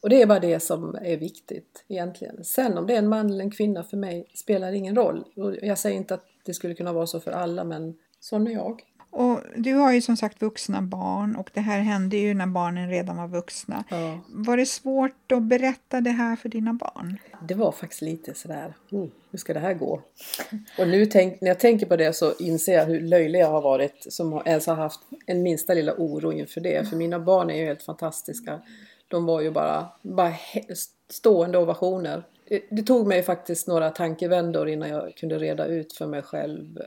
Och 0.00 0.08
det 0.08 0.22
är 0.22 0.26
bara 0.26 0.40
det 0.40 0.60
som 0.60 0.94
är 1.02 1.16
viktigt 1.16 1.84
egentligen. 1.88 2.44
Sen 2.44 2.78
om 2.78 2.86
det 2.86 2.94
är 2.94 2.98
en 2.98 3.08
man 3.08 3.30
eller 3.30 3.44
en 3.44 3.50
kvinna 3.50 3.84
för 3.84 3.96
mig 3.96 4.26
spelar 4.34 4.72
ingen 4.72 4.96
roll. 4.96 5.24
Jag 5.62 5.78
säger 5.78 5.96
inte 5.96 6.14
att 6.14 6.24
det 6.44 6.54
skulle 6.54 6.74
kunna 6.74 6.92
vara 6.92 7.06
så 7.06 7.20
för 7.20 7.30
alla 7.30 7.64
men 7.64 7.98
sån 8.20 8.46
är 8.46 8.52
jag. 8.52 8.82
Och 9.10 9.40
du 9.56 9.74
har 9.74 9.92
ju 9.92 10.00
som 10.00 10.16
sagt 10.16 10.42
vuxna 10.42 10.82
barn 10.82 11.36
och 11.36 11.50
det 11.54 11.60
här 11.60 11.80
hände 11.80 12.16
ju 12.16 12.34
när 12.34 12.46
barnen 12.46 12.88
redan 12.90 13.16
var 13.16 13.28
vuxna. 13.28 13.84
Ja. 13.88 14.20
Var 14.28 14.56
det 14.56 14.66
svårt 14.66 15.32
att 15.32 15.42
berätta 15.42 16.00
det 16.00 16.10
här 16.10 16.36
för 16.36 16.48
dina 16.48 16.72
barn? 16.72 17.18
Det 17.48 17.54
var 17.54 17.72
faktiskt 17.72 18.02
lite 18.02 18.34
sådär, 18.34 18.74
oh, 18.90 19.06
hur 19.30 19.38
ska 19.38 19.54
det 19.54 19.60
här 19.60 19.74
gå? 19.74 20.02
Och 20.78 20.88
nu 20.88 21.06
tänk, 21.06 21.40
när 21.40 21.48
jag 21.48 21.58
tänker 21.60 21.86
på 21.86 21.96
det 21.96 22.12
så 22.12 22.32
inser 22.38 22.74
jag 22.74 22.86
hur 22.86 23.00
löjlig 23.00 23.40
jag 23.40 23.50
har 23.50 23.62
varit 23.62 24.06
som 24.08 24.32
har- 24.32 24.42
ens 24.48 24.66
har 24.66 24.74
haft 24.74 25.00
en 25.26 25.42
minsta 25.42 25.74
lilla 25.74 25.94
oro 25.98 26.32
inför 26.32 26.60
det. 26.60 26.88
För 26.88 26.96
mina 26.96 27.20
barn 27.20 27.50
är 27.50 27.54
ju 27.56 27.64
helt 27.64 27.82
fantastiska. 27.82 28.60
De 29.08 29.26
var 29.26 29.40
ju 29.40 29.50
bara, 29.50 29.88
bara 30.02 30.32
stående 31.10 31.58
ovationer. 31.58 32.22
Det, 32.48 32.62
det 32.70 32.82
tog 32.82 33.06
mig 33.06 33.22
faktiskt 33.22 33.68
några 33.68 33.90
tankevändor 33.90 34.68
innan 34.68 34.88
jag 34.88 35.14
kunde 35.16 35.38
reda 35.38 35.66
ut 35.66 35.92
för 35.92 36.06
mig 36.06 36.22
själv 36.22 36.78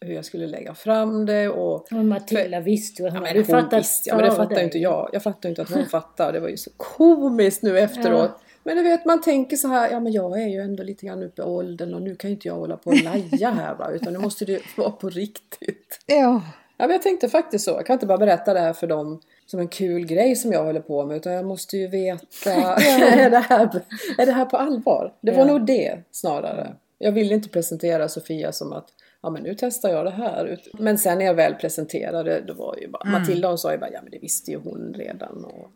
hur 0.00 0.14
jag 0.14 0.24
skulle 0.24 0.46
lägga 0.46 0.74
fram 0.74 1.26
det 1.26 1.48
och 1.48 1.86
Men 1.90 2.08
Matilda 2.08 2.60
visste 2.60 3.02
ju. 3.02 3.08
Ja, 3.08 3.12
hon 3.12 3.22
men 3.22 3.28
hade 3.32 3.44
fattat 3.44 3.78
visste, 3.80 4.08
ja, 4.08 4.16
men 4.16 4.24
det 4.24 4.30
fattar 4.36 4.60
inte 4.62 4.78
jag. 4.78 5.10
Jag 5.12 5.22
fattar 5.22 5.48
inte 5.48 5.62
att 5.62 5.70
hon 5.70 5.86
fattar. 5.86 6.32
Det 6.32 6.40
var 6.40 6.48
ju 6.48 6.56
så 6.56 6.70
komiskt 6.76 7.62
nu 7.62 7.78
efteråt. 7.78 8.30
Men 8.64 8.76
du 8.76 8.82
vet, 8.82 9.04
man 9.04 9.20
tänker 9.20 9.56
så 9.56 9.68
här, 9.68 9.90
ja 9.90 10.00
men 10.00 10.12
jag 10.12 10.42
är 10.42 10.46
ju 10.48 10.60
ändå 10.60 10.82
lite 10.82 11.06
grann 11.06 11.22
uppe 11.22 11.42
i 11.42 11.44
åldern 11.44 11.94
och 11.94 12.02
nu 12.02 12.16
kan 12.16 12.30
ju 12.30 12.34
inte 12.34 12.48
jag 12.48 12.54
hålla 12.54 12.76
på 12.76 12.90
och 12.90 13.02
laja 13.02 13.50
här 13.50 13.74
va, 13.74 13.90
utan 13.90 14.12
nu 14.12 14.18
måste 14.18 14.44
det 14.44 14.52
ju 14.52 14.60
vara 14.76 14.90
på 14.90 15.08
riktigt. 15.08 16.00
Ja, 16.06 16.42
Ja, 16.76 16.86
men 16.86 16.90
jag 16.94 17.02
tänkte 17.02 17.28
faktiskt 17.28 17.64
så. 17.64 17.70
Jag 17.70 17.86
kan 17.86 17.94
inte 17.94 18.06
bara 18.06 18.18
berätta 18.18 18.54
det 18.54 18.60
här 18.60 18.72
för 18.72 18.86
dem 18.86 19.20
som 19.46 19.60
en 19.60 19.68
kul 19.68 20.06
grej 20.06 20.36
som 20.36 20.52
jag 20.52 20.64
håller 20.64 20.80
på 20.80 21.04
med, 21.06 21.16
utan 21.16 21.32
jag 21.32 21.44
måste 21.44 21.76
ju 21.76 21.88
veta, 21.88 22.50
är, 22.50 23.30
det 23.30 23.38
här, 23.38 23.80
är 24.18 24.26
det 24.26 24.32
här 24.32 24.44
på 24.44 24.56
allvar? 24.56 25.14
Det 25.20 25.30
var 25.32 25.38
Ja. 25.38 25.44
nog 25.44 25.66
det 25.66 25.98
snarare. 26.10 26.74
Jag 26.98 27.12
ville 27.12 27.34
inte 27.34 27.48
presentera 27.48 28.08
Sofia 28.08 28.52
som 28.52 28.72
att 28.72 28.88
Ja 29.22 29.30
men 29.30 29.42
nu 29.42 29.54
testar 29.58 29.88
jag 29.88 30.04
det 30.04 30.10
här. 30.10 30.60
Men 30.72 30.98
sen 30.98 31.18
när 31.18 31.24
jag 31.24 31.34
väl 31.34 31.54
presenterade 31.54 32.40
då 32.40 32.54
var 32.54 32.76
ju 32.76 32.88
bara 32.88 33.10
Matilda 33.10 33.48
hon 33.48 33.58
sa 33.58 33.72
ju 33.72 33.78
bara 33.78 33.90
ja 33.90 34.00
men 34.02 34.10
det 34.10 34.18
visste 34.18 34.50
ju 34.50 34.58
hon 34.58 34.94
redan. 34.94 35.44
Och, 35.44 35.70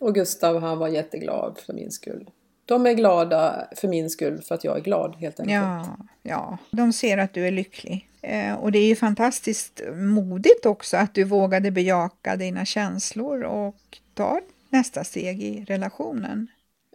och 0.00 0.14
Gustav 0.14 0.60
han 0.60 0.78
var 0.78 0.88
jätteglad 0.88 1.58
för 1.66 1.72
min 1.72 1.90
skull. 1.90 2.30
De 2.66 2.86
är 2.86 2.92
glada 2.92 3.68
för 3.76 3.88
min 3.88 4.10
skull 4.10 4.42
för 4.42 4.54
att 4.54 4.64
jag 4.64 4.76
är 4.76 4.80
glad 4.80 5.16
helt 5.16 5.40
enkelt. 5.40 5.54
ja, 5.54 5.96
ja. 6.22 6.58
De 6.70 6.92
ser 6.92 7.18
att 7.18 7.32
du 7.32 7.46
är 7.46 7.50
lycklig. 7.50 8.08
Eh, 8.22 8.54
och 8.54 8.72
det 8.72 8.78
är 8.78 8.86
ju 8.86 8.96
fantastiskt 8.96 9.82
modigt 9.94 10.66
också 10.66 10.96
att 10.96 11.14
du 11.14 11.24
vågade 11.24 11.70
bejaka 11.70 12.36
dina 12.36 12.64
känslor 12.64 13.42
och 13.42 13.76
ta 14.14 14.40
nästa 14.68 15.04
steg 15.04 15.42
i 15.42 15.64
relationen. 15.64 16.46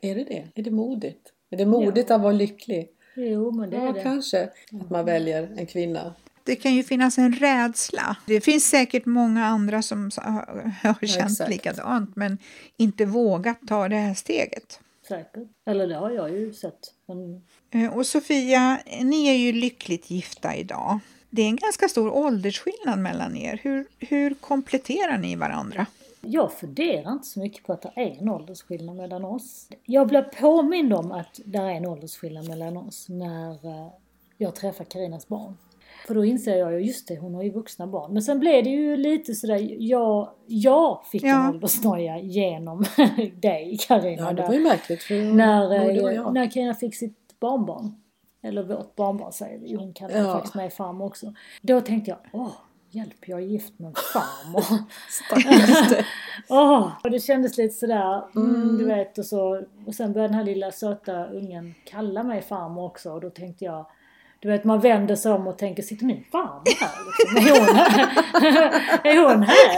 Är 0.01 0.15
det 0.15 0.23
det? 0.23 0.47
Är 0.55 0.63
det 0.63 0.71
modigt? 0.71 1.33
Är 1.49 1.57
det 1.57 1.65
modigt 1.65 2.11
att 2.11 2.21
vara 2.21 2.31
lycklig? 2.31 2.89
Jo, 3.15 3.51
men 3.51 3.69
det 3.69 3.75
Ja, 3.77 3.89
är 3.89 3.93
det. 3.93 4.03
kanske. 4.03 4.43
Att 4.81 4.89
man 4.89 5.05
väljer 5.05 5.49
en 5.57 5.65
kvinna. 5.65 6.13
Det 6.43 6.55
kan 6.55 6.75
ju 6.75 6.83
finnas 6.83 7.17
en 7.17 7.33
rädsla. 7.33 8.15
Det 8.25 8.41
finns 8.41 8.69
säkert 8.69 9.05
många 9.05 9.45
andra 9.45 9.81
som 9.81 10.11
har 10.17 10.73
har 10.83 11.07
känt 11.07 11.31
exakt. 11.31 11.49
likadant 11.49 12.15
men 12.15 12.37
inte 12.77 13.05
vågat 13.05 13.57
ta 13.67 13.87
det 13.89 13.95
här 13.95 14.13
steget. 14.13 14.79
Säkert. 15.07 15.47
Eller 15.65 15.87
det 15.87 15.95
har 15.95 16.11
jag 16.11 16.31
ju 16.31 16.53
sett. 16.53 16.93
Men 17.07 17.41
Eh, 17.71 17.93
Och 17.97 18.05
Sofia, 18.05 18.79
ni 19.01 19.27
är 19.27 19.33
ju 19.37 19.51
lyckligt 19.51 20.09
gifta 20.11 20.55
idag. 20.55 20.99
Det 21.29 21.41
är 21.41 21.45
en 21.47 21.55
ganska 21.55 21.87
stor 21.89 22.09
åldersskillnad 22.09 22.99
mellan 22.99 23.35
er. 23.35 23.59
Hur, 23.63 23.85
hur 23.99 24.33
kompletterar 24.33 25.17
ni 25.17 25.35
varandra? 25.35 25.85
Jag 26.21 26.53
funderar 26.53 27.11
inte 27.11 27.27
så 27.27 27.39
mycket 27.39 27.63
på 27.67 27.73
att 27.73 27.81
det 27.81 27.91
är 27.95 28.17
en 28.21 28.29
åldersskillnad 28.29 28.95
mellan 28.95 29.25
oss. 29.25 29.69
Jag 29.85 30.07
blev 30.07 30.21
påmind 30.23 30.93
om 30.93 31.11
att 31.11 31.39
det 31.45 31.57
är 31.57 31.69
en 31.69 31.85
åldersskillnad 31.85 32.49
mellan 32.49 32.77
oss 32.77 33.09
när 33.09 33.51
eh, 33.67 33.87
jag 34.37 34.55
träffar 34.55 34.83
Karinas 34.85 35.27
barn. 35.27 35.57
För 36.07 36.15
då 36.15 36.25
inser 36.25 36.55
jag 36.57 36.71
ju, 36.73 36.79
just 36.79 37.07
det, 37.07 37.17
hon 37.19 37.35
har 37.35 37.43
ju 37.43 37.49
vuxna 37.51 37.87
barn. 37.87 38.13
Men 38.13 38.21
sen 38.21 38.39
blev 38.39 38.63
det 38.63 38.69
ju 38.69 38.97
lite 38.97 39.35
sådär, 39.35 39.67
jag, 39.79 40.29
jag 40.47 41.05
fick 41.05 41.23
Ja. 41.23 41.43
en 41.43 41.49
åldersnoja 41.55 42.17
genom 42.19 42.85
dig 43.41 43.77
Carina. 43.87 44.21
Ja, 44.23 44.33
det 44.33 44.41
var 44.47 44.53
ju 44.53 44.59
märkligt. 44.63 45.03
För 45.03 45.33
när, 45.33 45.73
eh, 45.73 46.13
jag. 46.13 46.33
när 46.33 46.51
Carina 46.51 46.73
fick 46.73 46.95
sitt 46.95 47.39
barnbarn. 47.39 47.95
Eller 48.41 48.63
vårt 48.63 48.95
barnbarn 48.95 49.31
säger 49.31 49.59
vi, 49.59 49.73
hon 49.75 49.93
kallar 49.93 50.17
Ja. 50.17 50.33
faktiskt 50.33 50.55
mig 50.55 50.69
farmor 50.69 51.05
också. 51.05 51.33
Då 51.61 51.81
tänkte 51.81 52.11
jag, 52.11 52.19
åh, 52.33 52.51
hjälp 52.91 53.27
jag 53.27 53.39
är 53.39 53.43
gift 53.43 53.79
med 53.79 53.87
en 53.87 53.95
farmor. 54.13 54.65
Åh, 56.49 56.91
och 57.03 57.11
det 57.11 57.19
kändes 57.19 57.57
lite 57.57 57.75
sådär, 57.75 58.23
mm, 58.35 58.77
du 58.77 58.85
vet 58.85 59.17
och 59.17 59.25
så. 59.25 59.63
Och 59.85 59.95
sen 59.95 60.13
började 60.13 60.33
den 60.33 60.37
här 60.37 60.45
lilla 60.45 60.71
söta 60.71 61.25
ungen 61.25 61.75
kalla 61.85 62.23
mig 62.23 62.41
farmor 62.41 62.85
också 62.85 63.11
och 63.11 63.21
då 63.21 63.29
tänkte 63.29 63.65
jag 63.65 63.85
du 64.41 64.49
vet 64.49 64.63
man 64.63 64.79
vänder 64.79 65.15
sig 65.15 65.31
om 65.31 65.47
och 65.47 65.57
tänker, 65.57 65.83
sitter 65.83 66.05
min 66.05 66.23
farmor 66.31 66.63
här 66.79 67.05
liksom? 67.05 67.37
Är 67.37 67.59
hon 67.59 67.75
här? 67.75 68.09
är 69.03 69.29
hon 69.29 69.43
här? 69.43 69.75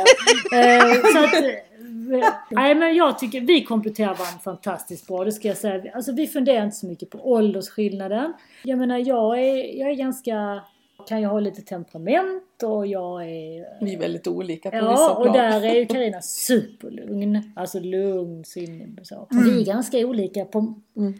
Eh, 0.53 0.93
så 1.13 1.23
att, 1.23 1.43
eh, 1.43 2.33
nej 2.49 2.75
men 2.75 2.95
jag 2.95 3.19
tycker 3.19 3.41
vi 3.41 3.63
kompletterar 3.63 4.07
varandra 4.07 4.39
fantastiskt 4.43 5.07
bra, 5.07 5.25
det 5.25 5.31
ska 5.31 5.47
jag 5.47 5.57
säga. 5.57 5.91
Alltså 5.95 6.11
vi 6.11 6.27
funderar 6.27 6.65
inte 6.65 6.75
så 6.75 6.85
mycket 6.85 7.09
på 7.09 7.31
åldersskillnaden. 7.31 8.33
Jag 8.63 8.79
menar 8.79 8.97
jag 8.97 9.39
är, 9.39 9.79
jag 9.79 9.89
är 9.89 9.95
ganska, 9.95 10.61
kan 11.07 11.21
jag 11.21 11.29
ha 11.29 11.39
lite 11.39 11.61
temperament 11.61 12.63
och 12.63 12.87
jag 12.87 13.21
är 13.23 13.83
Vi 13.85 13.93
är 13.95 13.99
väldigt 13.99 14.27
olika 14.27 14.71
på 14.71 14.75
vissa 14.77 14.87
Ja, 14.91 15.15
och 15.15 15.23
plan. 15.23 15.33
där 15.35 15.65
är 15.65 15.75
ju 15.75 15.85
Carina 15.85 16.21
superlugn. 16.21 17.51
Alltså 17.55 17.79
lugn, 17.79 18.43
sinnig 18.45 18.97
och 18.99 19.07
så. 19.07 19.27
Vi 19.29 19.61
är 19.61 19.65
ganska 19.65 19.97
olika 19.97 20.45
på... 20.45 20.73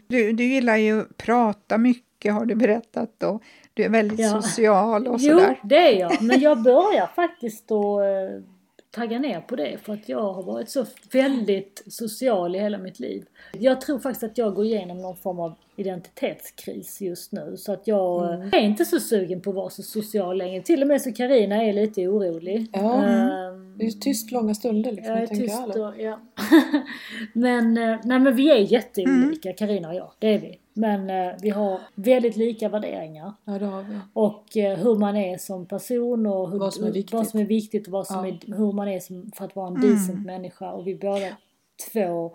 Du, 0.06 0.32
du 0.32 0.44
gillar 0.44 0.76
ju 0.76 1.00
att 1.00 1.16
prata 1.16 1.78
mycket 1.78 2.32
har 2.32 2.44
du 2.44 2.54
berättat 2.54 3.22
och 3.22 3.42
du 3.74 3.82
är 3.84 3.88
väldigt 3.88 4.20
Ja. 4.20 4.42
social 4.42 5.06
och 5.06 5.16
Jo, 5.20 5.38
sådär. 5.38 5.58
det 5.64 5.76
är 5.76 6.00
jag. 6.00 6.22
Men 6.22 6.40
jag 6.40 6.62
börjar 6.62 7.06
faktiskt 7.06 7.70
att 7.72 8.00
eh, 8.00 8.42
tagga 8.92 9.18
ner 9.18 9.40
på 9.40 9.56
det 9.56 9.78
för 9.82 9.92
att 9.92 10.08
jag 10.08 10.32
har 10.32 10.42
varit 10.42 10.68
så 10.68 10.86
väldigt 11.12 11.82
social 11.86 12.56
i 12.56 12.58
hela 12.58 12.78
mitt 12.78 13.00
liv. 13.00 13.24
Jag 13.52 13.80
tror 13.80 13.98
faktiskt 13.98 14.22
att 14.22 14.38
jag 14.38 14.54
går 14.54 14.64
igenom 14.64 14.98
någon 15.02 15.16
form 15.16 15.40
av 15.40 15.54
identitetskris 15.76 17.00
just 17.00 17.32
nu 17.32 17.56
så 17.56 17.72
att 17.72 17.86
jag 17.86 18.32
eh, 18.32 18.48
är 18.52 18.60
inte 18.60 18.84
så 18.84 19.00
sugen 19.00 19.40
på 19.40 19.50
att 19.50 19.56
vara 19.56 19.70
så 19.70 19.82
social 19.82 20.38
längre. 20.38 20.62
Till 20.62 20.82
och 20.82 20.88
med 20.88 21.02
så 21.02 21.12
Carina 21.12 21.64
är 21.64 21.72
lite 21.72 22.08
orolig. 22.08 22.66
Ja. 22.72 23.04
Ehm, 23.04 23.78
Det 23.78 23.86
är 23.86 23.90
tyst 23.90 24.30
långa 24.30 24.54
stunder 24.54 24.92
liksom. 24.92 25.14
Jag 25.14 25.22
är 25.22 25.26
tyst 25.26 25.58
alla. 25.58 25.88
och, 25.88 26.00
ja. 26.00 26.20
men, 27.32 27.76
eh, 27.76 27.98
nej 28.04 28.18
men 28.18 28.36
vi 28.36 28.50
är 28.50 28.56
jätteolika, 28.56 29.52
Karina 29.52 29.88
och 29.88 29.94
jag. 29.94 30.12
Det 30.18 30.28
är 30.34 30.38
vi. 30.38 30.58
Men 30.74 31.10
eh, 31.10 31.32
vi 31.42 31.50
har 31.50 31.80
väldigt 31.94 32.36
lika 32.36 32.68
värderingar. 32.68 33.32
Ja, 33.44 33.58
det 33.58 33.66
har 33.66 33.82
vi. 33.82 33.98
Och 34.12 34.56
eh, 34.56 34.78
hur 34.78 34.96
man 34.98 35.16
är 35.16 35.38
som 35.38 35.66
person 35.66 36.26
och 36.26 36.50
hur, 36.50 36.58
Vad 36.58 36.74
som 36.74 36.84
är 36.84 36.90
viktigt. 36.92 37.12
vad 37.12 37.26
som 37.28 37.40
är 37.40 37.44
viktigt 37.44 37.86
och 37.86 37.92
vad 37.92 38.06
som 38.06 38.16
Ja. 38.16 38.26
är, 38.26 38.56
hur 38.56 38.72
man 38.72 38.88
är 38.88 39.00
som, 39.00 39.30
för 39.36 39.44
att 39.44 39.56
vara 39.56 39.68
en 39.68 39.80
decent 39.80 40.26
människa. 40.26 40.72
Och 40.72 40.86
vi 40.86 40.94
båda 40.94 41.28
två 41.92 42.34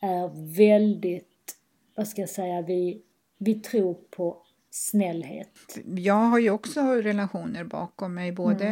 är 0.00 0.54
väldigt, 0.56 1.56
vad 1.94 2.08
ska 2.08 2.22
jag 2.22 2.28
säga, 2.28 2.62
vi, 2.62 3.02
vi 3.38 3.54
tror 3.54 3.94
på 3.94 4.36
snällhet. 4.76 5.78
Jag 5.96 6.14
har 6.14 6.38
ju 6.38 6.50
också 6.50 6.80
relationer 6.80 7.64
bakom 7.64 8.14
mig, 8.14 8.32
både 8.32 8.66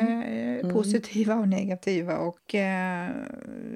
eh, 0.63 0.73
positiva 0.73 1.35
och 1.35 1.49
negativa 1.49 2.19
och 2.19 2.55
eh, 2.55 3.11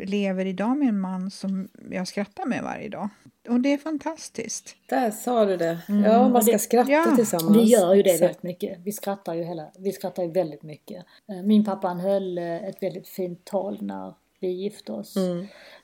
lever 0.04 0.44
idag 0.46 0.76
med 0.76 0.88
en 0.88 1.00
man 1.00 1.30
som 1.30 1.68
jag 1.90 2.08
skrattar 2.08 2.46
med 2.46 2.62
varje 2.62 2.88
dag. 2.88 3.08
Och 3.48 3.60
det 3.60 3.72
är 3.72 3.78
fantastiskt. 3.78 4.76
Där 4.88 5.10
sa 5.10 5.44
du 5.44 5.56
det. 5.56 5.78
Ja, 5.88 6.28
man 6.28 6.42
ska 6.42 6.52
det- 6.52 6.58
skratta 6.58 6.92
ja, 6.92 7.12
tillsammans. 7.16 7.56
Vi 7.56 7.62
gör 7.62 7.94
ju 7.94 8.02
det 8.02 8.10
Så- 8.18 8.24
väldigt 8.24 8.42
mycket. 8.42 8.78
Vi 8.84 8.92
skrattar 8.92 9.34
ju 9.34 9.42
hela, 9.44 9.70
vi 9.78 9.92
skrattar 9.92 10.22
ju 10.22 10.30
väldigt 10.30 10.62
mycket. 10.62 11.04
Eh, 11.30 11.42
Min 11.42 11.64
pappa 11.64 11.88
han 11.88 12.00
höll 12.00 12.38
eh, 12.38 12.64
ett 12.64 12.82
väldigt 12.82 13.08
fint 13.08 13.44
tal 13.44 13.78
när 13.82 14.14
vi 14.40 14.48
gifte 14.48 14.92
oss. 14.92 15.14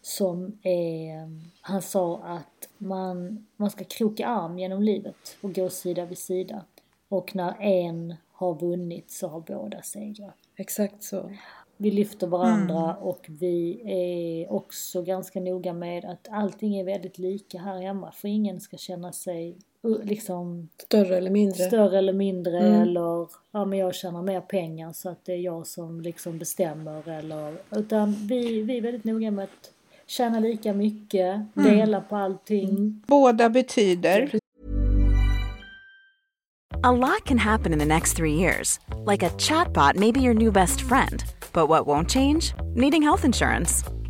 Som 0.03 0.59
är, 0.63 1.29
han 1.61 1.83
sa 1.83 2.23
att 2.25 2.54
man, 2.85 3.47
man 3.57 3.71
ska 3.71 3.85
kroka 3.85 4.27
arm 4.27 4.59
genom 4.59 4.83
livet 4.83 5.37
och 5.41 5.55
gå 5.55 5.69
sida 5.71 6.05
vid 6.05 6.19
sida. 6.19 6.65
Och 7.09 7.37
när 7.37 7.63
en 7.63 8.15
har 8.33 8.55
vunnit 8.55 9.11
så 9.11 9.29
har 9.29 9.41
båda 9.41 9.83
segrat. 9.83 10.35
Exakt 10.57 11.03
så. 11.03 11.31
Vi 11.77 11.91
lyfter 11.91 12.27
varandra 12.27 12.97
och 12.97 13.27
vi 13.29 13.81
är 13.85 14.53
också 14.53 15.03
ganska 15.03 15.41
noga 15.41 15.73
med 15.73 16.05
att 16.05 16.29
allting 16.31 16.77
är 16.77 16.85
väldigt 16.85 17.19
lika 17.19 17.59
här 17.59 17.81
hemma. 17.83 18.13
För 18.13 18.29
ingen 18.29 18.61
ska 18.61 18.77
känna 18.77 19.13
sig 19.13 19.57
liksom 20.03 20.69
Större 20.85 21.17
eller 21.17 21.31
mindre. 21.31 21.65
större 21.65 21.99
eller 21.99 22.13
mindre 22.13 22.59
Mm. 22.59 22.83
eller 22.83 23.29
ja 23.51 23.65
men 23.65 23.79
jag 23.79 23.95
tjänar 23.95 24.23
mer 24.23 24.41
pengar 24.41 24.93
så 24.93 25.09
att 25.09 25.25
det 25.25 25.33
är 25.33 25.37
jag 25.39 25.67
som 25.67 26.01
liksom 26.01 26.39
bestämmer 26.39 27.09
eller 27.09 27.55
utan 27.71 28.13
vi, 28.13 28.63
vi 28.63 28.77
är 28.77 28.81
väldigt 28.83 29.05
noga 29.05 29.31
med 29.31 29.45
att 29.45 29.71
tjäna 30.07 30.41
lika 30.41 30.73
mycket, 30.73 31.41
Mm. 31.55 31.65
dela 31.77 32.01
på 32.01 32.17
allting. 32.17 33.03
Båda 33.07 33.49
betyder 33.51 34.39
A 36.83 36.93
lot 36.93 37.25
can 37.25 37.39
happen 37.39 37.73
in 37.73 37.79
the 37.79 37.85
next 37.87 38.17
three 38.17 38.35
years. 38.35 38.79
Like 39.07 39.23
a 39.27 39.31
chatbot 39.39 39.97
may 39.97 40.13
be 40.13 40.21
your 40.21 40.35
new 40.35 40.53
best 40.53 40.81
friend. 40.81 41.25
But 41.53 41.69
what 41.69 41.87
won't 41.87 42.11
change? 42.11 42.55
Needing 42.75 43.03
health 43.03 43.25
insurance. 43.25 43.94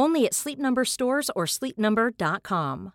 Only 0.00 0.26
at 0.26 0.34
Sleep 0.34 0.58
Number 0.58 0.84
stores 0.84 1.30
or 1.34 1.46
sleepnumber.com. 1.46 2.90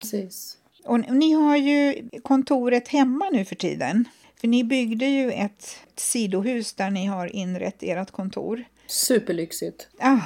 Precis. 0.00 0.58
Och 0.84 1.00
ni 1.00 1.32
har 1.32 1.56
ju 1.56 2.08
kontoret 2.22 2.88
hemma 2.88 3.28
nu 3.32 3.44
för 3.44 3.54
tiden. 3.56 4.04
För 4.40 4.48
ni 4.48 4.64
byggde 4.64 5.06
ju 5.06 5.32
ett 5.32 5.76
sidohus 5.96 6.72
där 6.72 6.90
ni 6.90 7.06
har 7.06 7.26
inrett 7.26 7.82
ert 7.82 8.10
kontor. 8.10 8.64
Superlyxigt. 8.86 9.88
Ah, 9.98 10.18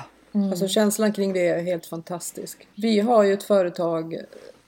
Alltså 0.50 0.68
känslan 0.68 1.12
kring 1.12 1.32
det 1.32 1.46
är 1.48 1.62
helt 1.62 1.86
fantastisk. 1.86 2.66
Vi 2.74 3.00
har 3.00 3.22
ju 3.22 3.32
ett 3.32 3.42
företag, 3.42 4.14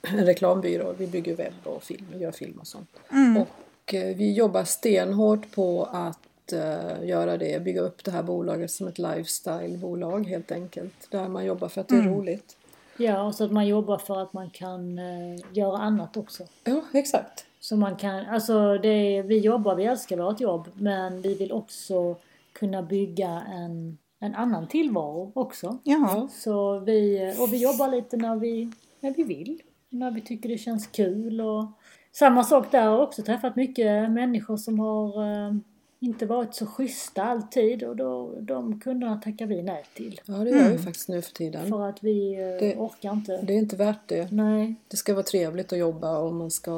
en 0.02 0.26
reklambyrå, 0.26 0.94
vi 0.98 1.06
bygger 1.06 1.36
webb 1.36 1.54
och 1.64 1.82
film, 1.82 2.06
gör 2.14 2.32
film 2.32 2.58
och 2.60 2.66
sånt. 2.66 2.90
Och 3.38 3.94
eh, 3.94 4.16
vi 4.16 4.32
jobbar 4.32 4.64
stenhårt 4.64 5.50
på 5.50 5.84
att 5.84 6.18
eh, 6.52 7.04
göra 7.08 7.36
det, 7.36 7.62
bygga 7.62 7.80
upp 7.80 8.04
det 8.04 8.10
här 8.10 8.22
bolaget 8.22 8.70
som 8.70 8.88
ett 8.88 8.98
lifestyle-bolag 8.98 10.28
helt 10.28 10.52
enkelt. 10.52 11.10
Där 11.10 11.28
man 11.28 11.44
jobbar 11.44 11.68
för 11.68 11.80
att 11.80 11.88
det 11.88 11.96
är 11.96 12.02
roligt. 12.02 12.56
Ja, 12.96 13.22
och 13.22 13.34
så 13.34 13.44
att 13.44 13.52
man 13.52 13.66
jobbar 13.66 13.98
för 13.98 14.22
att 14.22 14.32
man 14.32 14.50
kan 14.50 14.98
eh, 14.98 15.40
göra 15.52 15.78
annat 15.78 16.16
också. 16.16 16.44
Ja, 16.64 16.82
exakt. 16.92 17.44
Så 17.60 17.76
man 17.76 17.96
kan, 17.96 18.26
alltså 18.26 18.78
det, 18.78 19.22
vi 19.22 19.38
jobbar, 19.38 19.74
vi 19.74 19.84
älskar 19.84 20.16
vårt 20.16 20.40
jobb 20.40 20.68
men 20.74 21.22
vi 21.22 21.34
vill 21.34 21.52
också 21.52 22.16
kunna 22.52 22.82
bygga 22.82 23.42
en, 23.48 23.98
en 24.20 24.34
annan 24.34 24.68
tillvaro 24.68 25.32
också. 25.34 25.78
ja. 25.84 26.28
Så 26.32 26.78
vi, 26.78 27.34
och 27.38 27.52
vi 27.52 27.62
jobbar 27.62 27.88
lite 27.88 28.16
när 28.16 28.36
vi, 28.36 28.72
när 29.00 29.14
vi 29.14 29.22
vill, 29.22 29.62
när 29.88 30.10
vi 30.10 30.20
tycker 30.20 30.48
det 30.48 30.58
känns 30.58 30.86
kul 30.86 31.40
och 31.40 31.64
samma 32.12 32.44
sak 32.44 32.70
där, 32.70 32.84
jag 32.84 32.90
har 32.90 33.02
också 33.02 33.22
träffat 33.22 33.56
mycket 33.56 34.10
människor 34.10 34.56
som 34.56 34.78
har 34.80 35.24
eh, 35.24 35.54
inte 36.00 36.26
varit 36.26 36.54
så 36.54 36.66
schyssta 36.66 37.22
alltid 37.22 37.82
och 37.82 37.96
då, 37.96 38.34
de 38.40 38.80
kunderna 38.80 39.16
tackar 39.24 39.46
vi 39.46 39.62
nej 39.62 39.84
till. 39.94 40.20
Ja, 40.24 40.34
det 40.34 40.50
gör 40.50 40.70
vi 40.70 40.78
faktiskt 40.78 41.08
nu 41.08 41.22
för 41.22 41.32
tiden. 41.32 41.68
För 41.68 41.88
att 41.88 42.04
vi 42.04 42.32
eh, 42.34 42.38
Det- 42.60 42.76
orkar 42.76 43.12
inte. 43.12 43.40
Det 43.42 43.52
är 43.54 43.58
inte 43.58 43.76
värt 43.76 44.00
det. 44.08 44.32
Nej. 44.32 44.74
Det 44.88 44.96
ska 44.96 45.14
vara 45.14 45.22
trevligt 45.22 45.72
att 45.72 45.78
jobba 45.78 46.18
och 46.18 46.34
man 46.34 46.50
ska 46.50 46.70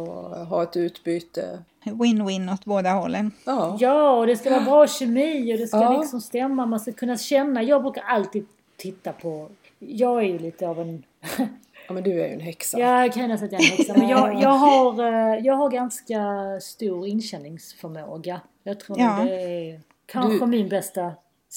ha 0.44 0.62
ett 0.62 0.77
utbyte. 0.77 1.59
Win-win 1.85 2.55
åt 2.55 2.64
båda 2.64 2.90
hållen. 2.90 3.31
Ja, 3.44 3.77
Ja, 3.81 4.18
och 4.18 4.27
det 4.27 4.37
ska 4.37 4.51
vara 4.51 4.64
bra 4.64 4.87
kemi 4.87 5.55
och 5.55 5.59
det 5.59 5.66
ska 5.66 5.77
Ja. 5.83 6.01
liksom 6.01 6.21
stämma. 6.21 6.66
Man 6.66 6.81
ska 6.81 6.92
kunna 6.92 7.16
känna. 7.16 7.62
Jag 7.62 7.83
brukar 7.83 8.03
alltid 8.03 8.47
titta 8.77 9.12
på... 9.12 9.49
Jag 9.79 10.18
är 10.18 10.27
ju 10.27 10.38
lite 10.38 10.68
av 10.68 10.81
en... 10.81 11.03
ja 11.90 11.94
men 11.94 12.03
du 12.03 12.11
är 12.22 12.29
ju 12.29 12.35
en 12.35 12.40
häxa. 12.40 12.79
Jag 12.79 13.12
kan 13.12 13.29
nästan 13.29 13.46
att 13.46 13.53
jag 13.53 13.61
är 13.62 13.70
en 13.72 13.76
häxa. 13.76 13.94
Men 13.98 14.09
jag, 14.09 14.42
jag, 14.42 14.48
har, 14.50 15.03
eh, 15.35 15.38
jag 15.46 15.55
har 15.55 15.70
ganska 15.70 16.20
stor 16.61 17.07
inkänningsförmåga. 17.07 18.40
Jag 18.62 18.81
tror 18.81 19.00
Ja. 19.00 19.20
det 19.24 19.31
är 19.70 19.81
kanske 20.07 20.44
Du- 20.44 20.46
min 20.50 20.68
bästa 20.68 21.12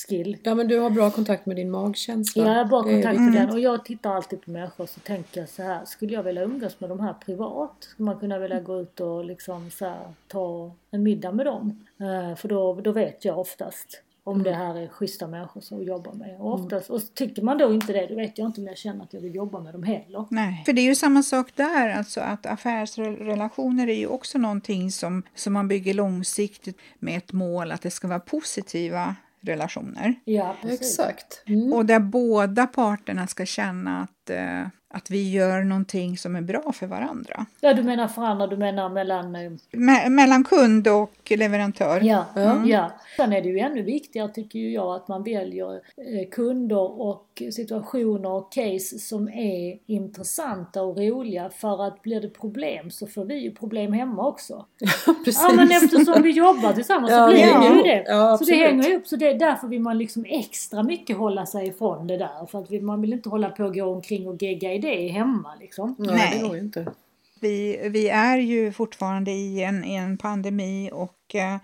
skill. 0.08 0.38
Ja 0.44 0.56
men 0.56 0.68
du 0.68 0.80
har 0.80 0.90
bra 0.90 1.12
kontakt 1.12 1.46
med 1.46 1.56
din 1.56 1.72
magkänsla. 1.72 2.44
Jag 2.48 2.54
har 2.54 2.66
bra 2.66 2.84
kontakt 2.84 3.20
med 3.20 3.34
den 3.34 3.50
och 3.50 3.60
jag 3.60 3.86
tittar 3.86 4.16
alltid 4.16 4.42
på 4.42 4.52
människor 4.52 4.86
så 4.86 5.00
tänker 5.00 5.40
jag 5.40 5.50
så 5.50 5.64
här, 5.64 5.86
skulle 5.86 6.14
jag 6.14 6.24
vilja 6.24 6.42
umgås 6.44 6.80
med 6.80 6.90
de 6.90 7.00
här 7.00 7.14
privat? 7.26 7.76
Skulle 7.80 8.06
man 8.06 8.20
kunna 8.20 8.40
vilja 8.40 8.60
gå 8.60 8.80
ut 8.82 9.00
och 9.00 9.26
liksom 9.26 9.70
så 9.72 9.86
här, 9.86 10.00
ta 10.28 10.72
en 10.92 11.04
middag 11.04 11.32
med 11.32 11.46
dem? 11.46 11.86
Eh, 12.00 12.36
för 12.36 12.48
då, 12.48 12.74
då 12.74 12.92
vet 12.92 13.26
jag 13.26 13.40
oftast 13.40 14.02
om 14.26 14.44
det 14.44 14.54
här 14.54 14.76
är 14.76 14.88
schyssta 14.88 15.28
människor 15.28 15.62
som 15.62 15.84
jobbar 15.84 16.14
med. 16.14 16.36
Och, 16.40 16.54
oftast, 16.54 16.90
och 16.90 17.02
tycker 17.14 17.42
man 17.42 17.58
då 17.58 17.74
inte 17.74 17.94
det, 17.94 18.08
då 18.08 18.16
vet 18.16 18.38
jag 18.38 18.48
inte 18.48 18.62
om 18.62 18.68
jag 18.68 18.78
känner 18.78 19.04
att 19.04 19.14
jag 19.14 19.22
vill 19.22 19.36
jobba 19.36 19.60
med 19.60 19.74
dem 19.74 19.84
heller. 19.84 20.26
Nej. 20.30 20.64
För 20.66 20.74
det 20.74 20.82
är 20.82 20.84
ju 20.84 20.96
samma 20.96 21.24
sak 21.24 21.48
där, 21.56 21.90
alltså 21.90 22.22
att 22.22 22.46
affärsrelationer 22.46 23.88
är 23.88 23.96
ju 23.96 24.08
också 24.08 24.38
någonting 24.38 24.92
som, 24.92 25.24
som 25.36 25.54
man 25.54 25.68
bygger 25.68 25.94
långsiktigt 25.94 26.78
med 27.00 27.18
ett 27.18 27.34
mål 27.34 27.72
att 27.72 27.82
det 27.82 27.92
ska 27.92 28.08
vara 28.08 28.20
positiva 28.20 29.16
relationer. 29.42 30.16
Ja, 30.26 30.56
precis. 30.62 30.82
Exakt. 30.82 31.44
Mm. 31.46 31.74
Och 31.74 31.86
där 31.86 32.00
båda 32.00 32.68
parterna 32.68 33.28
ska 33.28 33.46
känna 33.46 34.02
att, 34.02 34.30
eh, 34.30 34.68
att 34.94 35.10
vi 35.12 35.32
gör 35.32 35.64
någonting 35.64 36.18
som 36.18 36.36
är 36.36 36.42
bra 36.42 36.72
för 36.72 36.88
varandra. 36.88 37.46
Ja, 37.62 37.74
du 37.74 37.84
menar 37.84 38.08
för 38.08 38.22
andra, 38.22 38.48
du 38.48 38.58
menar 38.58 38.90
mellan... 38.90 39.36
eh, 39.36 39.52
Me- 39.72 40.10
mellan 40.10 40.44
kund 40.44 40.88
och 40.88 41.32
leverantör. 41.38 42.00
Ja, 42.04 42.26
ja. 42.66 42.92
Sen 43.18 43.34
är 43.34 43.42
det 43.42 43.50
ju 43.50 43.60
ännu 43.60 43.82
viktigare 43.82 44.30
tycker 44.30 44.60
ju 44.60 44.72
jag 44.72 44.96
att 44.96 45.08
man 45.08 45.24
väljer 45.24 45.74
eh, 45.76 46.30
kunder 46.32 47.02
och 47.02 47.42
situationer 47.52 48.30
och 48.30 48.52
case 48.52 49.00
som 49.00 49.28
är 49.30 49.78
intressanta 49.86 50.82
och 50.84 50.98
roliga 50.98 51.50
för 51.50 51.88
att 51.88 52.02
blir 52.02 52.22
det 52.22 52.30
problem 52.30 52.92
så 52.92 53.08
får 53.08 53.26
vi 53.26 53.36
ju 53.36 53.52
problem 53.52 53.94
hemma 53.94 54.28
också. 54.28 54.66
Precis. 55.26 55.44
Ja 55.50 55.54
men 55.56 55.72
eftersom 55.72 56.22
vi 56.24 56.30
jobbar 56.32 56.74
tillsammans 56.74 57.12
Ja, 57.12 57.26
så 57.28 57.34
blir 57.34 57.46
det 57.46 57.52
det 57.52 57.68
är 57.68 57.70
ju 57.72 57.76
ju- 57.78 57.84
det. 57.84 58.04
ja, 58.08 58.38
så 58.38 58.44
det 58.46 58.56
hänger 58.56 58.90
ihop. 58.90 59.08
Så 59.08 59.16
det, 59.16 59.34
därför 59.34 59.68
vill 59.68 59.82
man 59.82 59.98
liksom 59.98 60.26
extra 60.28 60.84
mycket 60.84 61.18
hålla 61.18 61.46
sig 61.46 61.68
ifrån 61.68 62.08
det 62.08 62.18
där. 62.18 62.46
För 62.52 62.60
att 62.60 62.82
man 62.84 63.02
vill 63.02 63.14
inte 63.14 63.30
hålla 63.30 63.50
på 63.50 63.64
och 63.64 63.74
gå 63.76 63.84
omkring 63.84 64.28
och 64.28 64.42
gegga 64.44 64.74
i 64.74 64.80
det 64.84 65.08
hemma 65.08 65.56
liksom. 65.60 65.96
Nej, 66.00 66.16
Nej. 66.16 66.40
det 66.40 66.48
går 66.48 66.56
ju 66.56 66.62
inte. 66.62 66.92
Vi, 67.42 67.90
vi 67.90 68.10
är 68.10 68.38
ju 68.38 68.72
fortfarande 68.72 69.32
i 69.32 69.64
en, 69.64 69.84
i 69.84 69.96
en 69.96 70.18
pandemi 70.18 70.90
och 70.94 71.18
eh, 71.36 71.56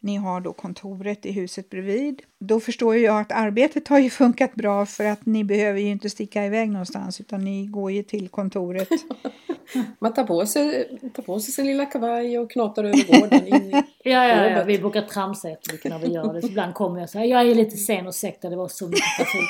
ni 0.00 0.16
har 0.16 0.40
då 0.40 0.52
kontoret 0.52 1.26
i 1.26 1.32
huset 1.32 1.70
bredvid. 1.70 2.22
Då 2.38 2.60
förstår 2.60 2.96
jag 2.96 3.20
att 3.20 3.32
arbetet 3.32 3.88
har 3.88 3.98
ju 3.98 4.10
funkat 4.10 4.54
bra 4.54 4.86
för 4.86 5.04
att 5.04 5.26
ni 5.26 5.44
behöver 5.44 5.80
ju 5.80 5.88
inte 5.88 6.10
sticka 6.10 6.44
iväg 6.44 6.70
någonstans 6.70 7.20
utan 7.20 7.44
ni 7.44 7.66
går 7.66 7.92
ju 7.92 8.02
till 8.02 8.28
kontoret. 8.28 8.88
Man 9.98 10.14
tar 10.14 10.24
på, 10.24 10.46
sig, 10.46 10.88
tar 11.14 11.22
på 11.22 11.40
sig 11.40 11.52
sin 11.52 11.66
lilla 11.66 11.86
kavaj 11.86 12.38
och 12.38 12.50
knatar 12.50 12.84
över 12.84 13.20
gården 13.20 13.46
in 13.46 13.54
i 13.54 13.82
Ja, 14.04 14.28
ja, 14.28 14.50
ja. 14.50 14.64
Vi 14.64 14.78
brukar 14.78 15.02
tramsa 15.02 15.50
efter 15.50 15.72
vilka 15.72 15.88
när 15.88 15.98
vi 15.98 16.06
gör 16.06 16.34
det. 16.34 16.40
Så 16.40 16.48
ibland 16.48 16.74
kommer 16.74 16.96
jag 16.96 17.04
och 17.04 17.10
säger 17.10 17.26
jag 17.26 17.50
är 17.50 17.54
lite 17.54 17.76
sen 17.76 18.06
och 18.06 18.10
ursäkta 18.10 18.48
det 18.48 18.56
var 18.56 18.68
så 18.68 18.88
mycket 18.88 19.04
trafik. 19.16 19.48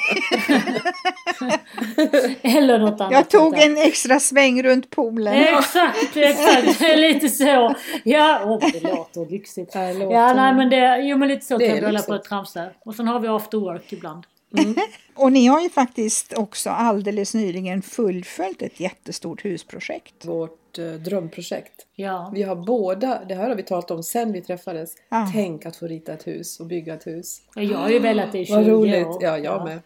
Eller 2.42 2.78
något 2.78 3.00
annat. 3.00 3.12
Jag 3.12 3.30
tog 3.30 3.58
en 3.58 3.76
extra 3.76 4.20
sväng 4.20 4.62
runt 4.62 4.90
poolen. 4.90 5.34
Exakt, 5.34 6.16
exakt. 6.16 6.80
Lite 6.96 7.28
så. 7.28 7.74
Ja, 8.04 8.40
åh 8.44 8.70
det 8.72 8.82
låter 8.82 9.30
lyxigt. 9.30 9.67
Det 9.72 9.94
låter- 9.94 10.14
Ja, 10.16 10.35
nej 10.35 10.54
men 10.54 10.70
det, 10.70 10.98
jo 11.02 11.16
men 11.16 11.28
lite 11.28 11.46
så 11.46 11.59
Det 11.59 11.66
kan 11.66 11.74
vi 11.74 11.81
hålla 11.81 11.90
lyxigt. 11.90 12.09
på 12.09 12.14
att 12.14 12.24
tramsa. 12.24 12.66
Och 12.85 12.94
sen 12.94 13.09
har 13.09 13.20
vi 13.20 13.28
after 13.28 13.59
work 13.59 13.92
ibland. 13.92 14.24
Och 15.14 15.33
ni 15.33 15.46
har 15.46 15.61
ju 15.61 15.70
faktiskt 15.70 16.33
också 16.33 16.70
alldeles 16.70 17.35
nyligen 17.35 17.83
fullföljt 17.83 18.62
ett 18.62 18.81
jättestort 18.81 19.44
husprojekt. 19.44 20.24
Vårt 20.24 20.78
eh, 20.78 20.85
drömprojekt. 20.92 21.87
Ja. 21.94 22.31
Vi 22.35 22.42
har 22.42 22.57
båda, 22.57 23.24
det 23.28 23.35
här 23.35 23.48
har 23.48 23.54
vi 23.57 23.62
talat 23.62 23.90
om 23.90 24.02
sen 24.02 24.33
vi 24.33 24.40
träffades. 24.42 24.94
Ja. 25.09 25.28
Tänk 25.33 25.66
att 25.66 25.76
få 25.76 25.87
rita 25.87 26.12
ett 26.12 26.26
hus 26.26 26.61
och 26.61 26.66
bygga 26.66 26.94
ett 26.94 27.07
hus. 27.07 27.40
Och 27.57 27.64
Jag 27.64 27.78
har 27.78 27.88
ju 27.90 27.98
velat 27.98 28.33
det 28.33 28.38
i 28.38 28.46
20 28.46 28.54
Vad 28.57 28.66
roligt! 28.66 29.07
år. 29.07 29.18
Ja, 29.22 29.38
jag 29.38 29.64
med. 29.64 29.78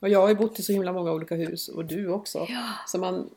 Och 0.00 0.08
jag 0.08 0.20
har 0.20 0.28
ju 0.28 0.34
bott 0.34 0.58
i 0.58 0.62
så 0.62 0.72
himla 0.72 0.92
många 0.92 1.12
olika 1.12 1.34
hus 1.34 1.68
och 1.68 1.84
du 1.84 2.08
också. 2.08 2.46
Så 2.86 2.98
man, 2.98 3.30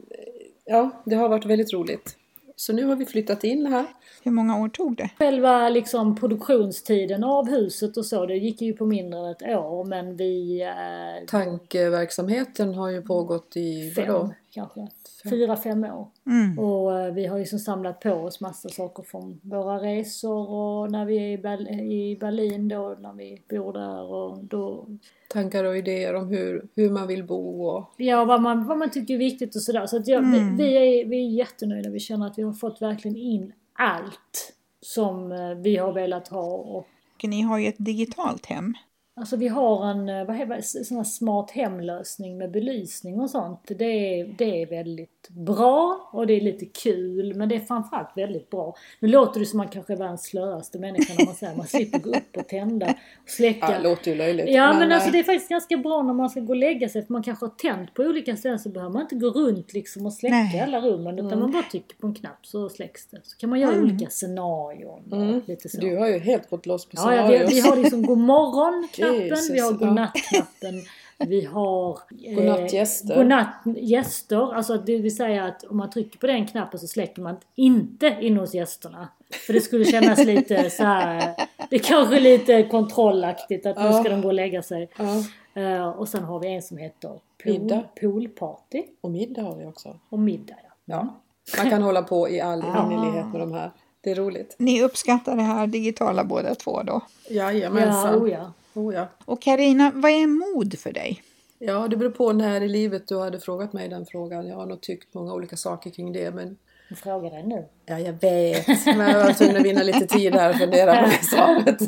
Ja, 0.66 0.90
det 1.06 1.16
har 1.16 1.30
varit 1.30 1.46
väldigt 1.46 1.74
roligt. 1.74 2.16
Så 2.60 2.74
nu 2.74 2.86
har 2.86 2.96
vi 2.96 3.06
flyttat 3.06 3.44
in 3.44 3.66
här. 3.66 3.86
Hur 4.24 4.32
många 4.32 4.62
år 4.62 4.70
tog 4.70 4.98
det? 4.98 5.10
Själva 5.18 5.70
liksom 5.70 6.16
produktionstiden 6.16 7.24
av 7.24 7.50
huset 7.50 7.98
och 7.98 8.06
så, 8.06 8.26
det 8.26 8.36
gick 8.36 8.62
ju 8.62 8.74
på 8.74 8.86
mindre 8.86 9.20
än 9.20 9.26
ett 9.26 9.42
år 9.42 9.86
men 9.86 10.16
vi... 10.16 10.62
Eh, 10.62 11.28
Tankeverksamheten 11.28 12.74
har 12.74 12.90
ju 12.90 13.02
pågått 13.02 13.58
i 13.58 13.94
vadå? 13.96 14.22
fem 14.22 14.34
kanske. 14.54 14.88
Fyra, 15.30 15.56
fem 15.58 15.84
år. 15.84 16.08
Mm. 16.26 16.60
Och 16.60 17.00
eh, 17.00 17.14
vi 17.14 17.26
har 17.26 17.38
ju 17.38 17.46
som 17.46 17.60
samlat 17.60 18.00
på 18.00 18.12
oss 18.12 18.42
massa 18.42 18.70
saker 18.70 19.04
från 19.04 19.40
våra 19.44 19.78
resor 19.82 20.50
och 20.50 20.92
när 20.92 21.06
vi 21.06 21.18
är 21.18 21.28
i, 21.28 21.38
Ber- 21.38 21.82
i 21.92 22.18
Berlin 22.20 22.68
då, 22.68 22.98
när 23.00 23.14
vi 23.14 23.42
bor 23.50 23.74
där 23.74 24.04
och 24.04 24.44
då 24.44 24.86
Tankar 25.30 25.64
och 25.64 25.78
idéer 25.78 26.14
om 26.16 26.28
hur, 26.28 26.68
hur 26.76 26.90
man 26.90 27.08
vill 27.08 27.24
bo 27.24 27.66
och... 27.68 27.84
Ja, 27.98 28.26
vad 28.26 28.42
man, 28.42 28.68
vad 28.68 28.78
man 28.78 28.90
tycker 28.92 29.14
är 29.14 29.18
viktigt 29.18 29.56
och 29.56 29.62
sådär. 29.62 29.86
Så 29.86 29.98
att 29.98 30.08
jag, 30.08 30.24
Mm. 30.24 30.58
vi, 30.58 30.64
vi, 30.64 30.76
är, 31.02 31.06
vi 31.06 31.26
är 31.26 31.30
jättenöjda. 31.30 31.90
Vi 31.90 32.00
känner 32.00 32.28
att 32.28 32.38
vi 32.38 32.44
har 32.44 32.54
fått 32.54 32.82
verkligen 32.82 33.18
in 33.18 33.54
allt 33.74 34.54
som 34.82 35.32
eh, 35.32 35.50
vi 35.56 35.78
har 35.78 35.94
velat 35.94 36.28
ha. 36.28 36.44
Och 36.56 36.88
Ni 37.24 37.42
har 37.42 37.58
ju 37.58 37.68
ett 37.68 37.76
digitalt 37.78 38.46
hem. 38.46 38.74
Alltså 39.16 39.36
vi 39.36 39.48
har 39.48 39.86
en 39.92 40.10
eh, 40.10 40.26
vad 40.26 40.36
heter, 40.36 40.62
sån 40.84 40.98
här 40.98 41.04
smart 41.04 41.52
hemlösning 41.52 42.38
med 42.38 42.52
belysning 42.52 43.20
och 43.20 43.30
sånt. 43.30 43.60
Det 43.68 44.20
är, 44.20 44.36
det 44.38 44.62
är 44.62 44.66
väldigt 44.68 45.30
bra 45.30 46.10
och 46.14 46.28
det 46.28 46.34
är 46.34 46.42
lite 46.42 46.66
kul. 46.66 47.34
Men 47.36 47.50
det 47.50 47.56
är 47.56 47.60
framförallt 47.60 48.10
väldigt 48.16 48.50
bra. 48.50 48.76
Nu 49.00 49.08
låter 49.08 49.40
det 49.40 49.46
som 49.46 49.58
man 49.58 49.68
kanske 49.68 49.94
är 49.94 49.98
världens 49.98 50.24
slöaste 50.24 50.80
människa 50.80 51.14
när 51.18 51.26
man 51.26 51.36
säger 51.36 51.56
man 51.56 51.68
slipper 51.68 52.00
gå 52.00 52.10
upp 52.10 52.38
och 52.38 52.48
tända 52.48 52.86
och 53.24 53.30
släcka. 53.30 53.68
Ja, 53.72 53.78
det 53.78 53.84
låter 53.84 54.12
ju 54.12 54.18
löjligt. 54.18 54.50
Ja 54.50 54.74
men, 54.74 54.92
alltså 54.92 55.08
eh, 55.08 55.12
det 55.12 55.20
är 55.20 55.24
faktiskt 55.24 55.50
ganska 55.50 55.78
bra 55.78 56.02
när 56.02 56.14
man 56.14 56.30
ska 56.30 56.40
gå 56.40 56.50
och 56.50 56.56
lägga 56.56 56.90
sig 56.90 57.06
för 57.06 57.14
man 57.14 57.24
kanske 57.24 57.46
har 57.46 57.52
tänt 57.52 57.94
på 57.94 58.04
olika 58.04 58.36
ställen 58.36 58.60
så 58.60 58.70
behöver 58.70 58.94
man 58.94 59.02
inte 59.02 59.16
gå 59.16 59.30
runt 59.30 59.74
liksom 59.74 60.06
och 60.06 60.14
släcka 60.14 60.36
Nej. 60.36 60.60
alla 60.62 60.80
rummen 60.82 61.20
utan 61.20 61.40
man 61.40 61.52
bara 61.52 61.64
trycker 61.64 61.96
på 61.98 62.08
en 62.08 62.14
knapp 62.14 62.46
så 62.46 62.70
släcks 62.70 63.08
det. 63.08 63.20
Så 63.24 63.38
kan 63.38 63.50
man 63.50 63.60
göra 63.60 63.82
olika 63.82 64.10
scenarion 64.10 65.04
Mm. 65.12 65.42
lite 65.46 65.70
så. 65.70 65.82
Du 65.82 65.98
har 65.98 66.08
ju 66.08 66.20
helt 66.20 66.50
gått 66.50 66.66
loss 66.66 66.86
på 66.86 66.92
Ja, 66.96 67.16
ja 67.16 67.28
vi, 67.28 67.56
vi 67.56 67.60
har 67.60 67.76
liksom 67.76 68.06
godmorgon-knappen, 68.06 69.09
Jesus, 69.16 69.50
vi 69.50 69.60
har 69.60 69.72
ja. 69.72 69.78
godnatt-knappen, 69.78 70.82
vi 71.18 71.46
har 71.46 72.00
eh, 72.26 72.36
Godnattgäster. 72.36 73.16
godnattgäster. 73.16 74.54
Alltså 74.54 74.78
det 74.78 74.98
vill 74.98 75.16
säga 75.16 75.46
att 75.46 75.64
om 75.64 75.78
man 75.78 75.90
trycker 75.90 76.20
på 76.20 76.28
den 76.28 76.48
knappen 76.48 76.80
så 76.80 76.88
släcker 76.88 77.22
man 77.22 77.36
inte 77.56 78.18
in 78.22 78.38
hos 78.38 78.54
gästerna. 78.54 79.08
För 79.46 79.54
det 79.54 79.62
skulle 79.62 79.86
kännas 79.86 80.26
lite 80.26 80.70
så 80.70 80.84
här. 80.84 81.36
det 81.70 81.76
är 81.76 81.80
kanske 81.80 82.20
lite 82.20 82.64
kontrollaktigt 82.64 83.66
att 83.66 83.78
nu 83.78 83.84
Ja. 83.84 83.94
ska 84.04 84.10
de 84.10 84.22
gå 84.22 84.28
och 84.28 84.34
lägga 84.34 84.64
sig. 84.64 84.90
Ja. 84.98 85.24
Eh, 85.62 85.90
och 85.90 86.08
sen 86.10 86.24
har 86.24 86.40
vi 86.40 86.48
en 86.56 86.62
som 86.62 86.78
heter 86.78 87.20
pool, 87.44 87.84
poolparty 88.02 88.84
Och 89.02 89.12
middag 89.12 89.42
har 89.42 89.56
vi 89.56 89.66
också. 89.66 90.00
och 90.10 90.20
middag. 90.20 90.56
Ja. 90.64 90.70
Ja. 90.86 91.16
Man 91.58 91.70
kan 91.70 91.82
hålla 91.84 92.02
på 92.02 92.30
i 92.30 92.42
all 92.42 92.60
evinnerlighet 92.64 93.28
med 93.32 93.42
de 93.42 93.52
här. 93.52 93.72
Det 94.02 94.12
är 94.12 94.16
roligt. 94.16 94.56
Ni 94.60 94.84
uppskattar 94.84 95.36
det 95.36 95.42
här 95.42 95.68
digitala 95.68 96.24
båda 96.24 96.56
två 96.56 96.84
då? 96.84 97.02
Ja, 97.30 97.34
Jajamensan. 97.52 98.16
oh 98.24 98.30
ja. 98.32 98.54
Oh, 98.74 98.94
ja. 98.94 99.08
Och 99.26 99.42
Karina, 99.42 99.92
vad 99.96 100.12
är 100.12 100.28
mod 100.28 100.80
för 100.80 100.92
dig? 100.92 101.24
Ja, 101.60 101.88
det 101.88 101.98
beror 101.98 102.10
på 102.12 102.34
när 102.34 102.62
i 102.62 102.68
livet 102.68 103.08
du 103.08 103.20
hade 103.20 103.40
frågat 103.40 103.74
mig 103.74 103.90
den 103.90 104.06
frågan. 104.06 104.48
Jag 104.48 104.56
har 104.56 104.66
nog 104.66 104.82
tyckt 104.82 105.14
många 105.14 105.34
olika 105.34 105.58
saker 105.58 105.90
kring 105.90 106.14
det. 106.14 106.32
Men 106.32 106.58
Jag 106.90 106.98
frågar 106.98 107.30
dig 107.32 107.44
nu. 107.44 107.66
ja, 107.86 108.00
jag 108.00 108.14
vet. 108.14 108.86
Men 108.86 109.12
jag 109.12 109.24
var 109.24 109.34
tvungen 109.34 109.56
att 109.58 109.64
vinna 109.64 109.84
lite 109.84 110.08
tid 110.08 110.36
här 110.36 110.50
och 110.50 110.56
fundera 110.56 111.04
på 111.04 111.06
det 111.10 111.26
svaret. 111.26 111.80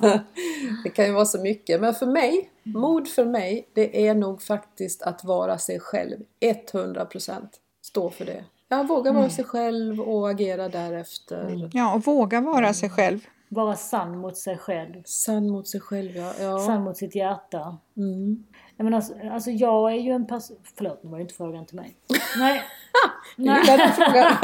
Det 0.84 0.90
kan 0.90 1.06
ju 1.06 1.12
vara 1.12 1.26
så 1.26 1.42
mycket. 1.42 1.82
Men 1.82 1.94
för 1.94 2.06
mig, 2.06 2.50
mod 2.64 3.08
för 3.08 3.26
mig, 3.26 3.68
det 3.74 4.08
är 4.08 4.16
nog 4.16 4.42
faktiskt 4.42 5.02
att 5.02 5.24
vara 5.24 5.58
sig 5.58 5.80
själv. 5.80 6.18
100% 6.74 7.36
stå 7.82 8.10
för 8.10 8.26
det. 8.26 8.44
Jag 8.68 8.88
vågar 8.88 9.14
vara 9.14 9.30
sig 9.30 9.46
själv 9.46 10.02
och 10.02 10.30
agera 10.30 10.70
därefter. 10.70 11.70
Ja, 11.74 11.96
och 11.96 12.06
våga 12.06 12.42
vara 12.42 12.74
sig 12.74 12.90
själv. 12.90 13.20
Vara 13.54 13.76
sann 13.76 14.18
mot 14.18 14.38
sig 14.38 14.58
själv. 14.58 15.04
Sann 15.06 15.50
mot 15.50 15.68
sig 15.68 15.82
själv, 15.82 16.16
ja. 16.16 16.34
ja. 16.40 16.60
Sann 16.60 16.84
mot 16.84 16.98
sitt 16.98 17.16
hjärta. 17.16 17.78
Mm. 17.98 18.44
Jag, 18.78 18.84
menar, 18.84 18.98
alltså, 18.98 19.14
alltså 19.32 19.52
jag 19.52 19.92
är 19.92 19.96
ju 19.96 20.12
en 20.12 20.28
person... 20.28 20.58
Förlåt, 20.78 21.04
nu 21.04 21.10
var 21.10 21.18
ju 21.18 21.22
inte 21.22 21.34
frågan 21.34 21.66
till 21.66 21.76
mig. 21.76 21.96
Nej. 22.38 22.64
Den 23.36 23.92
frågan. 23.94 24.36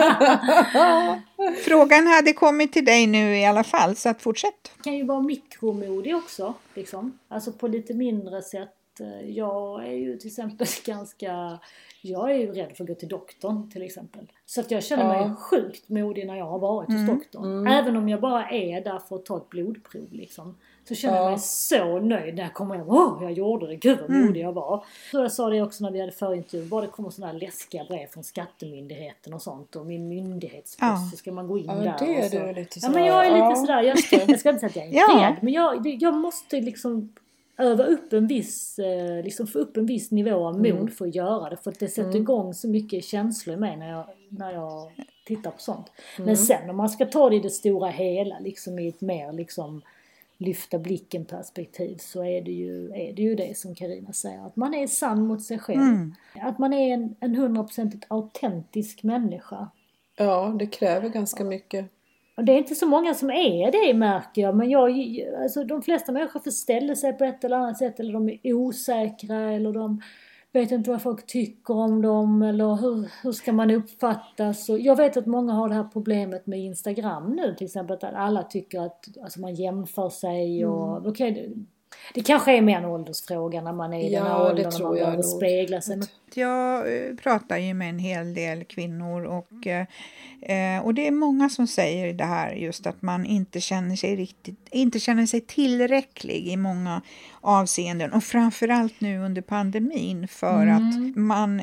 Frågan 1.65 2.07
hade 2.07 2.33
kommit 2.33 2.73
till 2.73 2.85
dig 2.85 3.07
nu 3.07 3.37
i 3.37 3.45
alla 3.45 3.63
fall, 3.63 3.95
så 3.95 4.09
att 4.09 4.21
fortsätt. 4.21 4.71
kan 4.83 4.93
ju 4.93 5.03
vara 5.03 5.21
mikromodig 5.21 6.15
också. 6.15 6.53
Liksom. 6.73 7.19
Alltså 7.27 7.51
på 7.51 7.67
lite 7.67 7.93
mindre 7.93 8.41
sätt. 8.41 8.76
Eh, 9.01 9.29
Jag 9.29 9.87
är 9.87 9.91
ju 9.93 10.17
till 10.17 10.27
exempel 10.27 10.67
ganska... 10.85 11.59
Jag 12.01 12.31
är 12.31 12.35
ju 12.35 12.51
rädd 12.51 12.71
för 12.77 12.83
att 12.83 12.87
gå 12.87 12.95
till 12.95 13.07
doktorn 13.09 13.69
till 13.71 13.81
exempel. 13.81 14.31
Så 14.45 14.61
att 14.61 14.71
jag 14.71 14.83
känner 14.83 15.07
mig 15.07 15.17
Ja. 15.21 15.35
sjukt 15.35 15.89
modig 15.89 16.27
när 16.27 16.35
jag 16.37 16.45
har 16.45 16.59
varit 16.59 16.87
hos 16.93 17.07
doktorn. 17.07 17.67
Även 17.67 17.97
om 17.97 18.09
jag 18.09 18.21
bara 18.21 18.49
är 18.49 18.81
där 18.81 18.99
för 18.99 19.15
att 19.15 19.25
ta 19.25 19.37
ett 19.37 19.49
blodprov 19.49 20.07
liksom. 20.11 20.55
Så 20.87 20.95
känner 20.95 21.17
jag 21.17 21.25
Ja. 21.25 21.29
mig 21.29 21.39
så 21.39 21.99
nöjd 21.99 22.35
när 22.35 22.43
jag 22.43 22.53
kommer 22.53 22.75
hem. 22.75 22.89
Åh, 22.89 23.17
jag 23.21 23.31
gjorde 23.31 23.67
det! 23.67 23.75
Gud 23.75 23.99
vad 24.01 24.09
modig 24.09 24.41
jag 24.41 24.53
var. 24.53 24.85
Så 25.11 25.17
jag 25.17 25.31
sa 25.31 25.49
det 25.49 25.61
också 25.61 25.83
när 25.83 25.91
vi 25.91 25.99
hade 25.99 26.11
förintervju. 26.11 26.65
Bara 26.69 26.81
det 26.81 26.87
kommer 26.87 27.09
sådana 27.09 27.33
här 27.33 27.39
läskiga 27.39 27.83
brev 27.83 28.07
från 28.07 28.23
Skattemyndigheten 28.23 29.33
och 29.33 29.41
sånt. 29.41 29.75
Och 29.75 29.85
min 29.85 30.07
myndighetspost 30.07 30.77
Ja. 30.81 30.97
så 31.11 31.17
ska 31.17 31.31
man 31.31 31.47
gå 31.47 31.57
in 31.57 31.65
Ja, 31.65 31.73
där. 31.73 31.95
det 31.99 32.15
är 32.15 32.25
och 32.25 32.31
så. 32.31 32.37
du 32.39 32.53
lite 32.53 32.79
Ja 32.81 32.89
men 32.89 33.05
jag 33.05 33.25
är 33.25 33.29
sådär, 33.29 33.49
lite 33.49 33.59
sådär. 33.61 33.81
Jag, 34.21 34.29
jag 34.29 34.39
ska 34.39 34.49
inte 34.49 34.69
säga 34.69 34.85
att 34.85 34.93
jag 34.93 35.15
är 35.21 35.29
rädd. 35.29 35.35
Men 35.41 35.53
jag, 35.53 35.87
jag 35.87 36.13
måste 36.15 36.61
liksom 36.61 37.13
öva 37.57 37.83
upp 37.83 38.13
en 38.13 38.27
viss, 38.27 38.79
eh, 38.79 39.23
liksom 39.23 39.47
få 39.47 39.59
upp 39.59 39.77
en 39.77 39.85
viss 39.85 40.11
nivå 40.11 40.47
av 40.47 40.57
mod 40.57 40.65
Mm. 40.65 40.87
för 40.87 41.07
att 41.07 41.15
göra 41.15 41.49
det. 41.49 41.57
För 41.57 41.71
att 41.71 41.79
det 41.79 41.87
sätter 41.87 42.15
igång 42.15 42.53
så 42.53 42.67
mycket 42.69 43.03
känslor 43.03 43.55
i 43.55 43.59
mig 43.59 43.77
när 43.77 43.89
jag, 43.89 44.05
när 44.29 44.51
jag 44.53 44.91
tittar 45.25 45.51
på 45.51 45.59
sånt. 45.59 45.91
Mm. 46.17 46.25
Men 46.25 46.37
sen 46.37 46.69
om 46.69 46.77
man 46.77 46.89
ska 46.89 47.05
ta 47.05 47.29
det 47.29 47.35
i 47.35 47.39
det 47.39 47.49
stora 47.49 47.89
hela, 47.89 48.39
liksom 48.39 48.79
i 48.79 48.87
ett 48.87 49.01
mer 49.01 49.33
liksom 49.33 49.81
lyfta 50.39 50.79
blicken 50.79 51.25
perspektiv 51.25 51.97
så 51.99 52.23
är 52.23 52.41
det 52.41 52.51
ju, 52.51 52.85
är 52.91 53.13
det, 53.13 53.21
ju 53.21 53.35
det 53.35 53.57
som 53.57 53.75
Karina 53.75 54.13
säger. 54.13 54.45
Att 54.45 54.55
man 54.55 54.73
är 54.73 54.87
sann 54.87 55.27
mot 55.27 55.43
sig 55.43 55.59
själv. 55.59 55.81
Mm. 55.81 56.13
Att 56.41 56.59
man 56.59 56.73
är 56.73 56.93
en, 56.93 57.15
en 57.19 57.35
hundraprocentigt 57.35 58.05
autentisk 58.07 59.03
människa. 59.03 59.69
Ja, 60.15 60.55
det 60.59 60.67
kräver 60.67 61.09
ganska 61.09 61.43
mycket. 61.43 61.85
Och 62.37 62.43
det 62.43 62.51
är 62.51 62.57
inte 62.57 62.75
så 62.75 62.85
många 62.87 63.13
som 63.13 63.29
är 63.29 63.71
det 63.71 63.93
märker 63.93 64.41
jag. 64.41 64.55
Men 64.55 64.69
jag, 64.69 64.91
alltså, 65.41 65.63
de 65.63 65.81
flesta 65.81 66.11
människor 66.11 66.39
förställer 66.39 66.95
sig 66.95 67.13
på 67.13 67.23
ett 67.23 67.43
eller 67.43 67.57
annat 67.57 67.77
sätt. 67.77 67.99
Eller 67.99 68.13
de 68.13 68.29
är 68.43 68.53
osäkra. 68.53 69.51
Eller 69.53 69.71
de 69.73 70.01
vet 70.53 70.71
inte 70.71 70.89
vad 70.89 71.01
folk 71.01 71.27
tycker 71.27 71.73
om 71.73 72.01
dem. 72.01 72.41
Eller 72.41 72.75
hur, 72.75 73.07
hur 73.23 73.31
ska 73.31 73.53
man 73.53 73.71
uppfattas. 73.71 74.69
Och 74.69 74.79
jag 74.79 74.95
vet 74.95 75.17
att 75.17 75.25
många 75.25 75.53
har 75.53 75.69
det 75.69 75.75
här 75.75 75.83
problemet 75.93 76.47
med 76.47 76.59
Instagram 76.59 77.35
nu. 77.35 77.55
Till 77.55 77.65
exempel 77.65 77.93
att 77.95 78.03
alla 78.03 78.43
tycker 78.43 78.81
att 78.81 79.05
alltså, 79.23 79.39
man 79.41 79.55
jämför 79.55 80.09
sig. 80.09 80.65
Och, 80.65 80.97
Mm. 80.97 81.09
okej, 81.11 81.31
det, 81.31 81.63
det 82.13 82.21
kanske 82.21 82.57
är 82.57 82.61
mer 82.61 82.77
en 82.77 82.85
åldersfråga 82.85 83.61
när 83.61 83.73
man 83.73 83.93
är 83.93 83.99
i 83.99 84.13
Ja, 84.13 84.19
den 84.23 84.31
här 84.31 84.49
åldern. 84.51 84.67
och 84.67 84.81
man 84.81 84.93
behöver 84.93 85.21
spegla 85.21 85.81
sig. 85.81 85.97
Men, 85.97 86.07
Jag 86.33 86.95
eh, 86.95 87.15
pratar 87.15 87.57
ju 87.57 87.73
med 87.73 87.89
en 87.89 87.99
hel 87.99 88.33
del 88.33 88.63
kvinnor 88.63 89.23
och, 89.23 89.67
eh, 89.67 89.85
eh, 90.41 90.85
och 90.85 90.93
det 90.93 91.07
är 91.07 91.11
många 91.11 91.49
som 91.49 91.67
säger 91.67 92.13
det 92.13 92.25
här 92.25 92.53
just 92.53 92.87
att 92.87 93.01
man 93.01 93.25
inte 93.25 93.61
känner 93.61 93.95
sig 93.95 94.15
riktigt, 94.15 94.67
inte 94.71 94.99
känner 94.99 95.25
sig 95.25 95.41
tillräcklig 95.41 96.47
i 96.47 96.57
många 96.57 97.01
avseenden. 97.41 98.13
Och 98.13 98.23
framförallt 98.23 99.01
nu 99.01 99.19
under 99.19 99.41
pandemin 99.41 100.27
för 100.27 100.67
att 100.67 101.15
man 101.15 101.61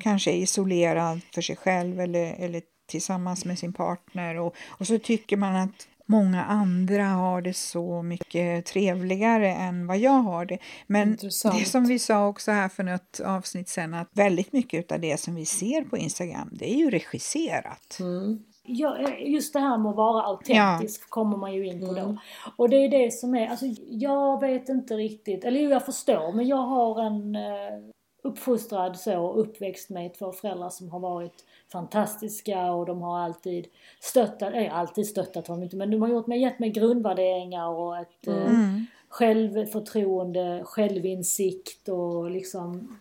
kanske 0.00 0.30
är 0.30 0.36
isolerad 0.36 1.20
för 1.34 1.42
sig 1.42 1.56
själv 1.56 2.00
eller, 2.00 2.34
eller 2.38 2.62
tillsammans 2.88 3.44
med 3.44 3.58
sin 3.58 3.72
partner. 3.72 4.36
Och, 4.36 4.54
och 4.68 4.86
så 4.86 4.98
tycker 4.98 5.36
man 5.36 5.56
att 5.56 5.88
många 6.10 6.44
andra 6.44 7.04
har 7.04 7.42
det 7.42 7.54
så 7.54 8.02
mycket 8.02 8.66
trevligare 8.66 9.48
än 9.48 9.86
vad 9.86 9.98
jag 9.98 10.10
har 10.10 10.44
det. 10.44 10.58
Men 10.86 11.08
Intressant. 11.08 11.58
det 11.58 11.64
som 11.64 11.84
vi 11.84 11.98
sa 11.98 12.26
också 12.26 12.50
här 12.50 12.68
för 12.68 12.82
något 12.82 13.20
avsnitt 13.24 13.68
sen 13.68 13.94
att 13.94 14.08
väldigt 14.12 14.52
mycket 14.52 14.92
av 14.92 15.00
det 15.00 15.20
som 15.20 15.34
vi 15.34 15.46
ser 15.46 15.84
på 15.84 15.96
Instagram 15.96 16.48
det 16.52 16.72
är 16.72 16.76
ju 16.76 16.90
regisserat. 16.90 17.96
Mm. 18.00 18.38
Ja, 18.62 18.98
eh, 18.98 19.32
just 19.32 19.52
det 19.52 19.60
här 19.60 19.78
med 19.78 19.90
att 19.90 19.96
vara 19.96 20.22
autentisk 20.22 21.10
kommer 21.10 21.36
man 21.36 21.54
ju 21.54 21.66
in 21.66 21.86
på 21.86 21.92
då. 21.94 22.16
Och 22.56 22.68
det 22.68 22.76
är 22.76 22.88
det 22.88 23.12
som 23.12 23.34
är, 23.34 23.48
alltså 23.48 23.66
jag 23.88 24.40
vet 24.40 24.68
inte 24.68 24.94
riktigt, 24.94 25.44
eller 25.44 25.60
jo 25.60 25.70
jag 25.70 25.86
förstår, 25.86 26.32
men 26.32 26.46
jag 26.46 26.56
har 26.62 27.02
en 27.02 27.36
eh, 27.36 27.90
uppfostrad 28.22 28.96
så, 28.98 29.32
uppväxt 29.32 29.90
med 29.90 30.14
två 30.14 30.32
föräldrar 30.32 30.68
som 30.70 30.88
har 30.90 31.00
varit 31.00 31.44
fantastiska 31.72 32.72
och 32.72 32.86
de 32.86 33.02
har 33.02 33.18
alltid 33.18 33.66
stöttat, 34.00 34.54
äh, 34.54 34.78
alltid 34.78 35.06
stöttat 35.06 35.46
honom 35.46 35.62
inte, 35.62 35.76
men 35.76 35.90
de 35.90 36.02
har 36.02 36.08
gjort 36.08 36.26
mig, 36.26 36.40
gett 36.40 36.58
mig 36.58 36.70
grundvärderingar 36.70 37.68
och 37.68 37.98
ett 37.98 38.26
eh, 38.26 38.34
Mm. 38.46 38.86
självförtroende, 39.08 40.62
självinsikt 40.64 41.88
och 41.88 42.30
liksom 42.30 42.98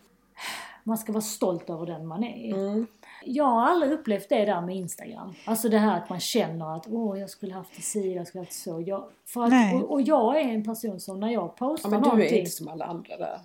man 0.84 0.98
ska 0.98 1.12
vara 1.12 1.22
stolt 1.22 1.70
över 1.70 1.86
den 1.86 2.08
man 2.08 2.24
är. 2.24 2.54
Mm. 2.54 2.88
Jag 3.26 3.44
har 3.46 3.62
aldrig 3.68 3.92
upplevt 3.92 4.30
det 4.30 4.46
där 4.46 4.62
med 4.62 4.76
Instagram. 4.76 5.34
Alltså 5.46 5.70
det 5.70 5.78
här 5.78 5.98
att 5.98 6.10
man 6.10 6.20
känner 6.20 6.76
att 6.76 6.88
åh 6.90 7.20
jag 7.20 7.30
skulle 7.30 7.54
haft 7.54 7.76
det 7.76 7.82
si, 7.82 8.14
jag 8.14 8.28
skulle 8.28 8.42
haft 8.42 8.54
så. 8.54 8.82
Jag, 8.88 9.04
för 9.26 9.44
att, 9.44 9.74
och, 9.84 9.92
och 9.92 10.02
jag 10.02 10.40
är 10.40 10.44
en 10.50 10.64
person 10.64 11.00
som 11.00 11.20
när 11.20 11.30
jag 11.30 11.44
Ja, 11.44 11.48
postar 11.58 11.90
men 11.90 12.02
du 12.02 12.08
är 12.08 12.12
någonting. 12.14 12.40
inte 12.40 12.52
som 12.52 12.68
alla 12.68 12.86
andra 12.86 13.18
där. 13.18 13.40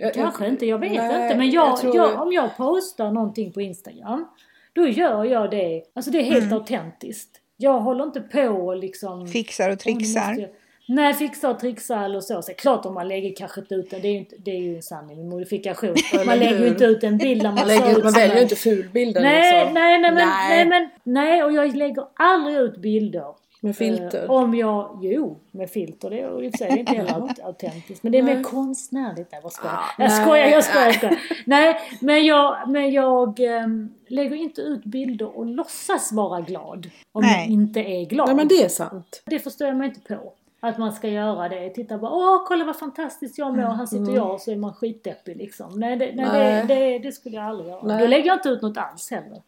Jag- 0.00 0.14
Kanske 0.14 0.44
jag- 0.44 0.52
inte, 0.52 0.66
jag 0.66 0.78
vet 0.78 0.92
Nej, 0.92 1.22
inte. 1.24 1.36
Men 1.38 1.50
jag, 1.50 1.76
tror- 1.80 1.96
jag, 1.96 2.20
om 2.22 2.32
jag 2.32 2.56
postar 2.56 3.10
någonting 3.10 3.52
på 3.52 3.60
Instagram. 3.60 4.26
då 4.72 4.86
gör 4.86 5.24
jag 5.24 5.50
det. 5.50 5.82
Alltså 5.94 6.10
det 6.10 6.18
är 6.18 6.22
helt 6.22 6.44
Mm. 6.44 6.52
autentiskt. 6.58 7.30
Jag 7.56 7.80
håller 7.80 8.04
inte 8.04 8.20
på 8.20 8.40
och 8.48 8.76
liksom... 8.76 9.26
Fixar 9.28 9.70
och 9.70 9.78
"Åh, 9.86 9.92
nu 9.92 9.94
måste 9.94 10.04
trixar. 10.14 10.40
jag-" 10.40 10.50
Nej, 10.88 11.14
fixa 11.14 11.50
och 11.50 11.58
trixa 11.58 12.04
eller 12.04 12.20
så. 12.20 12.42
så. 12.42 12.52
Klart 12.52 12.86
om 12.86 12.94
man 12.94 13.08
lägger 13.08 13.36
kanske 13.36 13.60
inte 13.60 13.74
ut 13.74 13.90
det, 13.90 13.98
det 13.98 14.08
är 14.08 14.12
ju, 14.12 14.18
inte, 14.18 14.36
det 14.38 14.50
är 14.50 14.58
ju 14.60 14.76
en 14.76 14.82
sanning 14.82 15.16
med 15.18 15.26
modifikation. 15.26 15.94
Man 16.26 16.38
lägger 16.38 16.58
ju 16.58 16.68
inte 16.68 16.84
ut 16.84 17.04
en 17.04 17.18
bild 17.18 17.42
där 17.42 17.52
man, 17.52 17.66
lägger, 17.68 17.98
ut 17.98 18.04
man 18.04 18.12
väljer 18.12 18.30
en- 18.30 18.36
ju 18.36 18.42
inte 18.42 18.56
fulbilden 18.56 19.22
Nej, 19.22 19.60
liksom. 19.60 19.74
nej, 19.74 19.98
nej, 19.98 20.10
men, 20.12 20.14
Nej. 20.28 20.48
nej, 20.48 20.66
men, 20.66 20.88
nej, 21.14 21.42
och 21.44 21.52
jag 21.52 21.76
lägger 21.76 22.04
aldrig 22.14 22.56
ut 22.56 22.76
bilder. 22.76 23.24
Med 23.62 23.76
filter. 23.76 24.24
Eh, 24.24 24.30
om 24.30 24.54
jag, 24.54 24.98
jo, 25.02 25.36
med 25.50 25.70
filter. 25.70 26.10
Det 26.10 26.20
är 26.20 26.42
i 26.44 26.48
och 26.48 26.52
för 26.52 26.58
sig 26.58 26.78
inte 26.78 26.92
heller 26.92 27.10
aut- 27.20 27.44
autentiskt. 27.44 28.02
Men 28.02 28.12
det 28.12 28.18
är 28.18 28.22
mer 28.22 28.34
Nej. 28.34 28.44
konstnärligt. 28.44 29.32
Nej, 29.32 29.40
vad 29.42 29.52
skojar. 29.52 29.80
Ja, 29.98 30.04
jag 30.04 30.12
skojar, 30.12 30.46
jag 30.46 30.64
skojar, 30.64 30.86
jag 30.86 30.94
skojar. 30.94 31.18
Nej, 31.46 31.76
men 32.00 32.24
jag, 32.26 32.56
men 32.68 32.92
jag 32.92 33.40
ehm, 33.40 33.94
lägger 34.08 34.36
inte 34.36 34.60
ut 34.60 34.84
bilder 34.84 35.38
och 35.38 35.46
låtsas 35.46 36.12
vara 36.12 36.40
glad. 36.40 36.90
Om 37.12 37.22
Nej. 37.22 37.40
jag 37.40 37.48
inte 37.52 37.80
är 37.80 38.04
glad. 38.04 38.26
Nej 38.28 38.36
men 38.36 38.48
det 38.48 38.62
är 38.64 38.68
sant. 38.68 39.22
Det 39.26 39.38
förstår 39.38 39.66
jag 39.66 39.76
mig 39.76 39.88
inte 39.88 40.14
på. 40.14 40.32
Att 40.62 40.78
man 40.78 40.92
ska 40.92 41.08
göra 41.08 41.48
det. 41.48 41.70
Titta 41.70 41.98
bara, 41.98 42.10
åh 42.12 42.42
kolla 42.46 42.64
vad 42.64 42.76
fantastiskt 42.78 43.38
jag 43.38 43.56
mår. 43.56 43.62
Här 43.62 43.86
sitter 43.86 44.14
jag 44.14 44.34
och 44.34 44.40
så 44.40 44.50
är 44.50 44.56
man 44.56 44.74
skitdeppig 44.74 45.36
liksom. 45.36 45.80
Nej, 45.80 45.96
det, 45.96 46.12
nej, 46.14 46.24
Mm. 46.24 46.32
Nej. 46.38 46.64
Det, 46.66 46.74
det, 46.74 46.98
det 46.98 47.12
skulle 47.12 47.36
jag 47.36 47.44
aldrig 47.44 47.68
göra. 47.70 47.82
Nej. 47.82 48.00
Då 48.00 48.06
lägger 48.06 48.26
jag 48.26 48.36
inte 48.36 48.48
ut 48.48 48.62
något 48.62 48.76
alls 48.78 49.10
heller. 49.10 49.42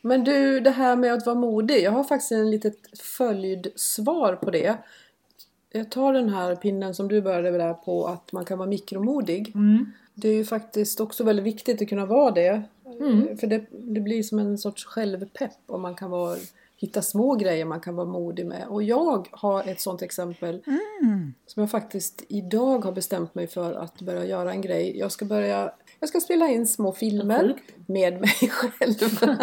Men 0.00 0.24
du, 0.24 0.60
det 0.60 0.70
här 0.70 0.96
med 0.96 1.14
att 1.14 1.26
vara 1.26 1.36
modig. 1.36 1.82
Jag 1.82 1.92
har 1.92 2.04
faktiskt 2.04 2.32
en 2.32 2.50
litet 2.50 2.98
följdsvar 2.98 4.36
på 4.36 4.50
det. 4.50 4.76
Jag 5.72 5.90
tar 5.90 6.12
den 6.12 6.28
här 6.28 6.56
pinnen 6.56 6.94
som 6.94 7.08
du 7.08 7.22
började 7.22 7.50
med 7.50 7.60
där 7.60 7.74
på 7.74 8.06
att 8.06 8.32
man 8.32 8.44
kan 8.44 8.58
vara 8.58 8.68
mikromodig. 8.68 9.52
Mm. 9.54 9.92
Det 10.14 10.28
är 10.28 10.34
ju 10.34 10.44
faktiskt 10.44 11.00
också 11.00 11.24
väldigt 11.24 11.44
viktigt 11.46 11.82
att 11.82 11.88
kunna 11.88 12.06
vara 12.06 12.30
det. 12.30 12.62
Mm. 13.00 13.38
För 13.38 13.46
det, 13.46 13.64
det 13.70 14.00
blir 14.00 14.22
som 14.22 14.38
en 14.38 14.58
sorts 14.58 14.84
självpepp 14.84 15.58
om 15.66 15.82
man 15.82 15.94
kan 15.94 16.10
vara, 16.10 16.36
hitta 16.76 17.02
små 17.02 17.34
grejer 17.34 17.64
man 17.64 17.80
kan 17.80 17.96
vara 17.96 18.06
modig 18.06 18.46
med. 18.46 18.66
Och 18.68 18.82
jag 18.82 19.28
har 19.30 19.68
ett 19.68 19.80
sånt 19.80 20.02
exempel 20.02 20.62
Mm. 21.02 21.34
som 21.46 21.60
jag 21.60 21.70
faktiskt 21.70 22.24
idag 22.28 22.84
har 22.84 22.92
bestämt 22.92 23.34
mig 23.34 23.46
för 23.46 23.72
att 23.72 24.00
börja 24.00 24.24
göra 24.24 24.50
en 24.52 24.60
grej. 24.60 24.98
Jag 24.98 25.12
ska 25.12 25.24
börja 25.24 25.72
jag 26.00 26.08
ska 26.08 26.20
spela 26.20 26.48
in 26.48 26.66
små 26.66 26.92
filmer 26.92 27.60
med 27.86 28.20
mig 28.20 28.50
själv. 28.50 28.94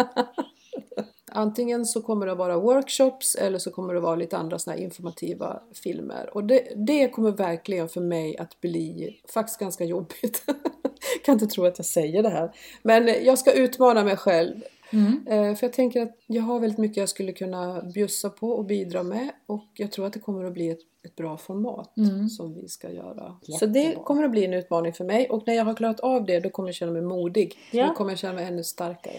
Antingen 1.32 1.86
så 1.86 2.02
kommer 2.02 2.26
det 2.26 2.32
att 2.32 2.38
vara 2.38 2.58
workshops 2.58 3.34
eller 3.34 3.58
så 3.58 3.70
kommer 3.70 3.92
det 3.94 3.98
att 3.98 4.04
vara 4.04 4.16
lite 4.16 4.36
andra 4.36 4.58
såna 4.58 4.76
informativa 4.76 5.62
filmer. 5.74 6.30
Och 6.34 6.44
det, 6.44 6.68
det 6.76 7.08
kommer 7.08 7.30
verkligen 7.30 7.88
för 7.88 8.00
mig 8.00 8.36
att 8.36 8.60
bli 8.60 9.16
faktiskt 9.34 9.60
ganska 9.60 9.84
jobbigt. 9.84 10.42
kan 11.24 11.32
inte 11.32 11.46
tro 11.46 11.64
att 11.64 11.78
jag 11.78 11.86
säger 11.86 12.22
det 12.22 12.28
här. 12.28 12.54
Men 12.82 13.24
jag 13.24 13.38
ska 13.38 13.52
utmana 13.52 14.04
mig 14.04 14.16
själv. 14.16 14.54
Mm. 14.92 15.26
Eh, 15.26 15.54
För 15.56 15.66
jag 15.66 15.72
tänker 15.72 16.02
att 16.02 16.16
jag 16.26 16.42
har 16.42 16.60
väldigt 16.60 16.78
mycket 16.78 16.96
jag 16.96 17.08
skulle 17.08 17.32
kunna 17.32 17.82
bjussa 17.82 18.30
på 18.30 18.48
och 18.50 18.64
bidra 18.64 19.02
med. 19.02 19.30
Och 19.46 19.66
jag 19.74 19.92
tror 19.92 20.06
att 20.06 20.12
det 20.12 20.18
kommer 20.20 20.44
att 20.44 20.52
bli 20.52 20.68
ett, 20.70 20.78
ett 21.04 21.16
bra 21.16 21.36
format 21.36 21.96
Mm. 21.96 22.28
som 22.28 22.54
vi 22.54 22.68
ska 22.68 22.90
göra. 22.90 23.36
Så 23.42 23.66
det 23.66 23.78
Jättebra. 23.80 24.04
kommer 24.04 24.24
att 24.24 24.30
bli 24.30 24.44
en 24.44 24.54
utmaning 24.54 24.92
för 24.92 25.04
mig. 25.04 25.30
Och 25.30 25.42
när 25.46 25.54
jag 25.54 25.64
har 25.64 25.74
klarat 25.74 26.00
av 26.00 26.26
det 26.26 26.40
då 26.40 26.50
kommer 26.50 26.68
jag 26.68 26.74
känna 26.74 26.92
mig 26.92 27.02
modig. 27.02 27.54
Ja. 27.72 27.86
Då 27.86 27.94
kommer 27.94 28.10
jag 28.10 28.18
känna 28.18 28.32
mig 28.34 28.44
ännu 28.44 28.64
starkare. 28.64 29.14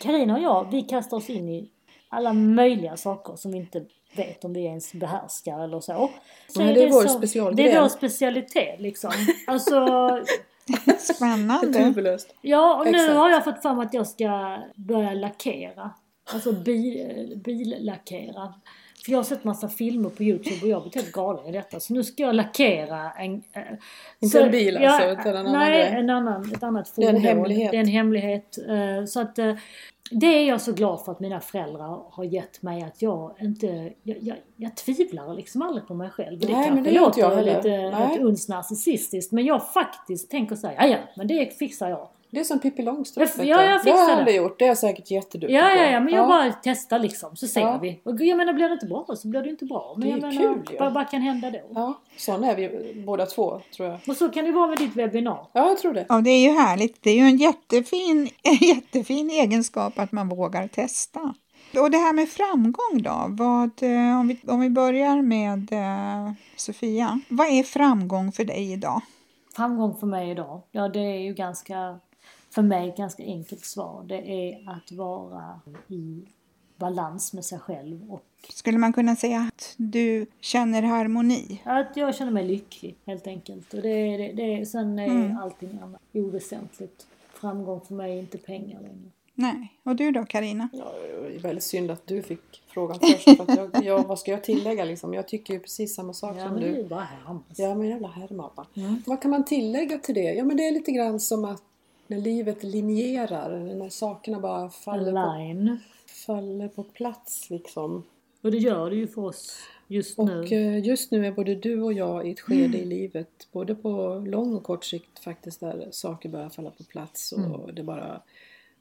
Carina 0.00 0.34
och 0.36 0.42
jag, 0.42 0.70
vi 0.70 0.82
kastar 0.82 1.16
oss 1.16 1.30
in 1.30 1.48
i 1.48 1.70
alla 2.08 2.32
möjliga 2.32 2.96
saker 2.96 3.36
som 3.36 3.52
vi 3.52 3.58
inte 3.58 3.84
vet 4.16 4.44
om 4.44 4.52
vi 4.52 4.60
ens 4.64 4.92
behärskar 4.92 5.64
eller 5.64 5.80
så. 5.80 6.10
så 6.48 6.60
Nej, 6.60 6.74
det 6.74 6.82
är 6.82 6.90
vår 6.90 7.02
så- 7.02 7.08
specialgren. 7.08 7.56
Det 7.56 7.72
är 7.72 7.80
vår 7.80 7.88
specialitet 7.88 8.80
liksom. 8.80 9.10
Alltså, 9.46 9.74
Spännande. 10.98 11.78
Ja 12.40 12.78
och 12.78 12.84
nu 12.84 12.90
Exakt. 12.90 13.14
har 13.14 13.30
jag 13.30 13.44
fått 13.44 13.62
för 13.62 13.74
mig 13.74 13.86
att 13.86 13.94
jag 13.94 14.06
ska 14.06 14.58
börja 14.74 15.14
lackera. 15.14 15.90
Alltså 16.32 16.52
bil, 16.52 17.40
billackera. 17.44 18.54
För 19.04 19.12
jag 19.12 19.18
har 19.18 19.24
sett 19.24 19.44
massa 19.44 19.68
filmer 19.68 20.10
på 20.10 20.22
Youtube 20.22 20.56
och 20.62 20.68
jag 20.68 20.76
har 20.76 20.80
blivit 20.80 20.94
helt 20.96 21.12
galen 21.12 21.46
i 21.46 21.52
detta. 21.52 21.80
Så 21.80 21.92
nu 21.94 22.04
ska 22.04 22.22
jag 22.22 22.34
lackera 22.34 23.10
en... 23.10 23.34
eh, 23.52 23.62
Inte 24.20 24.38
så- 24.38 24.44
en 24.44 24.50
bil 24.50 24.76
alltså, 24.76 25.08
utan 25.10 25.26
en 25.26 25.36
annan 25.36 25.52
Nej, 25.52 25.82
en 25.88 26.10
annan, 26.10 26.52
ett 26.54 26.62
annat 26.62 26.92
Det 26.96 27.02
är 27.04 27.08
en 27.08 27.14
fordon. 27.16 27.26
hemlighet. 27.28 27.70
Det 27.70 27.76
är 27.76 27.80
en 27.80 27.86
hemlighet. 27.86 28.58
Eh, 28.68 29.04
Så 29.06 29.20
att 29.20 29.38
eh, 29.38 29.54
det 30.10 30.26
är 30.26 30.48
jag 30.48 30.60
så 30.60 30.72
glad 30.72 31.04
för 31.04 31.12
att 31.12 31.20
mina 31.20 31.40
föräldrar 31.40 32.02
har 32.10 32.24
gett 32.24 32.62
mig 32.62 32.82
att 32.82 33.02
jag 33.02 33.34
inte, 33.40 33.66
jag, 34.02 34.16
jag, 34.20 34.36
jag 34.56 34.76
tvivlar 34.76 35.34
liksom 35.34 35.62
aldrig 35.62 35.86
på 35.86 35.94
mig 35.94 36.10
själv. 36.10 36.38
Det 36.38 36.52
Nej, 36.52 36.70
men 36.70 36.82
det 36.82 36.90
inte 36.90 37.00
jag 37.20 37.30
låter 37.30 37.36
heller. 37.36 38.02
lite 38.08 38.22
uns 38.22 38.48
narcissistiskt 38.48 39.32
men 39.32 39.44
jag 39.44 39.72
faktiskt 39.72 40.30
tänker 40.30 40.56
så 40.56 40.66
här, 40.66 40.74
ja 40.74 40.86
ja, 40.86 40.98
men 41.16 41.26
det 41.26 41.58
fixar 41.58 41.88
jag. 41.90 42.08
Det 42.34 42.40
är 42.40 42.44
som 42.44 42.58
Pippi 42.58 42.82
Långstrump. 42.82 43.30
Jag- 43.38 43.46
ja, 43.46 43.56
du. 43.58 43.64
jag 43.68 43.84
det 43.84 43.90
har 43.90 43.98
jag 44.08 44.18
aldrig 44.18 44.36
gjort. 44.36 44.58
Det 44.58 44.64
är 44.64 44.68
jag 44.68 44.78
säkert 44.78 45.10
jätteduktig 45.10 45.56
Ja, 45.56 45.62
på. 45.62 45.78
ja, 45.82 45.90
ja, 45.90 46.00
men 46.00 46.14
jag 46.14 46.28
bara 46.28 46.52
testar 46.62 46.98
liksom 46.98 47.36
så 47.36 47.46
ser 47.46 47.60
Ja. 47.60 47.78
vi. 47.82 48.00
Och 48.04 48.20
jag 48.20 48.36
menar, 48.36 48.52
blir 48.52 48.68
det 48.68 48.72
inte 48.74 48.86
bra 48.86 49.06
så 49.16 49.28
blir 49.28 49.42
det 49.42 49.48
inte 49.50 49.64
bra. 49.64 49.94
Men 49.96 50.00
Det 50.08 50.14
är 50.14 50.18
jag 50.18 50.34
menar, 50.34 50.54
kul 50.54 50.62
ju. 50.72 50.78
vad, 50.78 50.92
vad 50.94 51.10
kan 51.10 51.20
hända 51.22 51.50
då? 51.50 51.58
Ja, 51.74 52.00
sådana 52.16 52.46
är 52.52 52.56
vi 52.56 53.02
båda 53.06 53.26
två 53.26 53.60
tror 53.76 53.88
jag. 53.88 53.98
Och 54.08 54.16
så 54.16 54.28
kan 54.28 54.44
det 54.44 54.52
vara 54.52 54.66
med 54.66 54.78
ditt 54.78 54.96
webbinar. 54.96 55.46
Ja, 55.52 55.68
jag 55.68 55.78
tror 55.78 55.92
det. 55.94 56.06
Ja, 56.08 56.20
det 56.20 56.30
är 56.30 56.42
ju 56.48 56.50
härligt. 56.58 57.02
Det 57.02 57.10
är 57.10 57.14
ju 57.16 57.22
en 57.24 57.36
jättefin, 57.36 58.28
en 58.42 58.54
jättefin 58.68 59.30
egenskap 59.30 59.98
att 59.98 60.12
man 60.12 60.28
vågar 60.28 60.68
testa. 60.68 61.34
Och 61.78 61.90
det 61.90 61.98
här 61.98 62.12
med 62.12 62.28
framgång 62.28 63.02
då? 63.02 63.26
Vad, 63.28 63.82
eh, 63.82 64.20
om, 64.20 64.28
vi, 64.28 64.40
om 64.46 64.60
vi 64.60 64.70
börjar 64.70 65.22
med 65.22 65.72
eh, 65.72 66.32
Sofia. 66.56 67.20
Vad 67.28 67.46
är 67.46 67.62
framgång 67.62 68.32
för 68.32 68.44
dig 68.44 68.72
idag? 68.72 69.00
Framgång 69.56 69.96
för 70.00 70.06
mig 70.06 70.30
idag? 70.30 70.62
Ja, 70.70 70.88
det 70.88 70.98
är 70.98 71.18
ju 71.18 71.34
ganska, 71.34 71.98
för 72.54 72.62
mig 72.62 72.88
ett 72.88 72.96
ganska 72.96 73.22
enkelt 73.22 73.64
svar. 73.64 74.04
Det 74.08 74.32
är 74.32 74.70
att 74.70 74.92
vara 74.92 75.60
i 75.88 76.22
balans 76.76 77.32
med 77.32 77.44
sig 77.44 77.58
själv 77.58 78.12
och 78.12 78.24
Skulle 78.48 78.78
man 78.78 78.92
kunna 78.92 79.16
säga 79.16 79.40
att 79.40 79.74
du 79.76 80.26
känner 80.40 80.82
harmoni? 80.82 81.62
att 81.64 81.96
jag 81.96 82.14
känner 82.14 82.32
mig 82.32 82.44
lycklig 82.44 82.96
helt 83.06 83.26
enkelt. 83.26 83.74
Och 83.74 83.82
det 83.82 83.88
är, 83.88 84.32
det, 84.34 84.42
är, 84.60 84.64
sen 84.64 84.98
är 84.98 85.06
Mm. 85.06 85.36
allting 85.38 85.78
annat 85.82 86.00
oväsentligt. 86.12 87.06
Framgång 87.34 87.80
för 87.80 87.94
mig 87.94 88.12
är 88.12 88.18
inte 88.20 88.38
pengar 88.38 88.80
längre. 88.80 89.10
Nej. 89.34 89.72
Och 89.82 89.96
du 89.96 90.10
då, 90.10 90.24
Karina? 90.24 90.68
Ja, 90.72 90.92
det 91.28 91.34
är 91.34 91.38
väldigt 91.38 91.64
synd 91.64 91.90
att 91.90 92.06
du 92.06 92.22
fick 92.22 92.62
frågan 92.66 92.98
först. 93.00 93.24
För 93.36 93.42
att 93.42 93.56
jag, 93.74 93.84
jag, 93.84 94.02
vad 94.04 94.18
ska 94.18 94.30
jag 94.30 94.44
tillägga 94.44 94.84
liksom? 94.84 95.14
Jag 95.14 95.28
tycker 95.28 95.54
ju 95.54 95.60
precis 95.60 95.94
samma 95.94 96.12
sak 96.12 96.36
Ja, 96.38 96.42
som 96.44 96.52
men 96.52 96.62
du. 96.62 96.68
ju 96.68 96.84
bara 96.88 97.00
härmas. 97.26 97.42
Ja, 97.58 97.74
men 97.74 97.88
jävla 97.88 98.08
härmapa. 98.08 98.66
Mm. 98.76 99.02
Vad 99.06 99.22
kan 99.22 99.30
man 99.30 99.44
tillägga 99.44 99.98
till 99.98 100.14
det? 100.14 100.34
Ja, 100.34 100.44
men 100.44 100.56
det 100.56 100.66
är 100.68 100.72
lite 100.72 100.92
grann 100.92 101.20
som 101.20 101.44
att 101.44 101.62
när 102.06 102.18
livet 102.18 102.62
linjerar, 102.62 103.58
när 103.74 103.88
sakerna 103.88 104.40
bara 104.40 104.70
faller 104.70 105.12
på, 105.12 105.18
Align. 105.18 105.78
faller 106.26 106.68
på 106.68 106.82
plats 106.84 107.50
liksom. 107.50 108.04
Och 108.42 108.50
det 108.50 108.58
gör 108.58 108.90
det 108.90 108.96
ju 108.96 109.06
för 109.08 109.22
oss 109.24 109.58
just 109.88 110.18
Och 110.18 110.26
nu. 110.26 110.44
eh, 110.44 110.84
just 110.86 111.10
nu 111.10 111.26
är 111.26 111.32
både 111.32 111.54
du 111.54 111.82
och 111.82 111.92
jag 111.92 112.26
i 112.28 112.30
ett 112.30 112.40
skede 112.40 112.78
i 112.78 112.84
livet, 112.84 113.48
både 113.52 113.74
på 113.74 114.22
lång 114.26 114.54
och 114.54 114.62
kort 114.62 114.84
sikt 114.84 115.18
faktiskt, 115.18 115.60
där 115.60 115.88
saker 115.90 116.28
börjar 116.28 116.48
falla 116.48 116.70
på 116.70 116.84
plats 116.84 117.32
och 117.32 117.38
Mm. 117.64 117.74
det 117.74 117.82
bara 117.82 118.22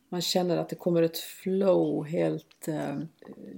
man 0.09 0.21
känner 0.21 0.57
att 0.57 0.69
det 0.69 0.75
kommer 0.75 1.01
ett 1.01 1.17
flow 1.17 2.05
helt 2.05 2.67
eh, 2.67 2.97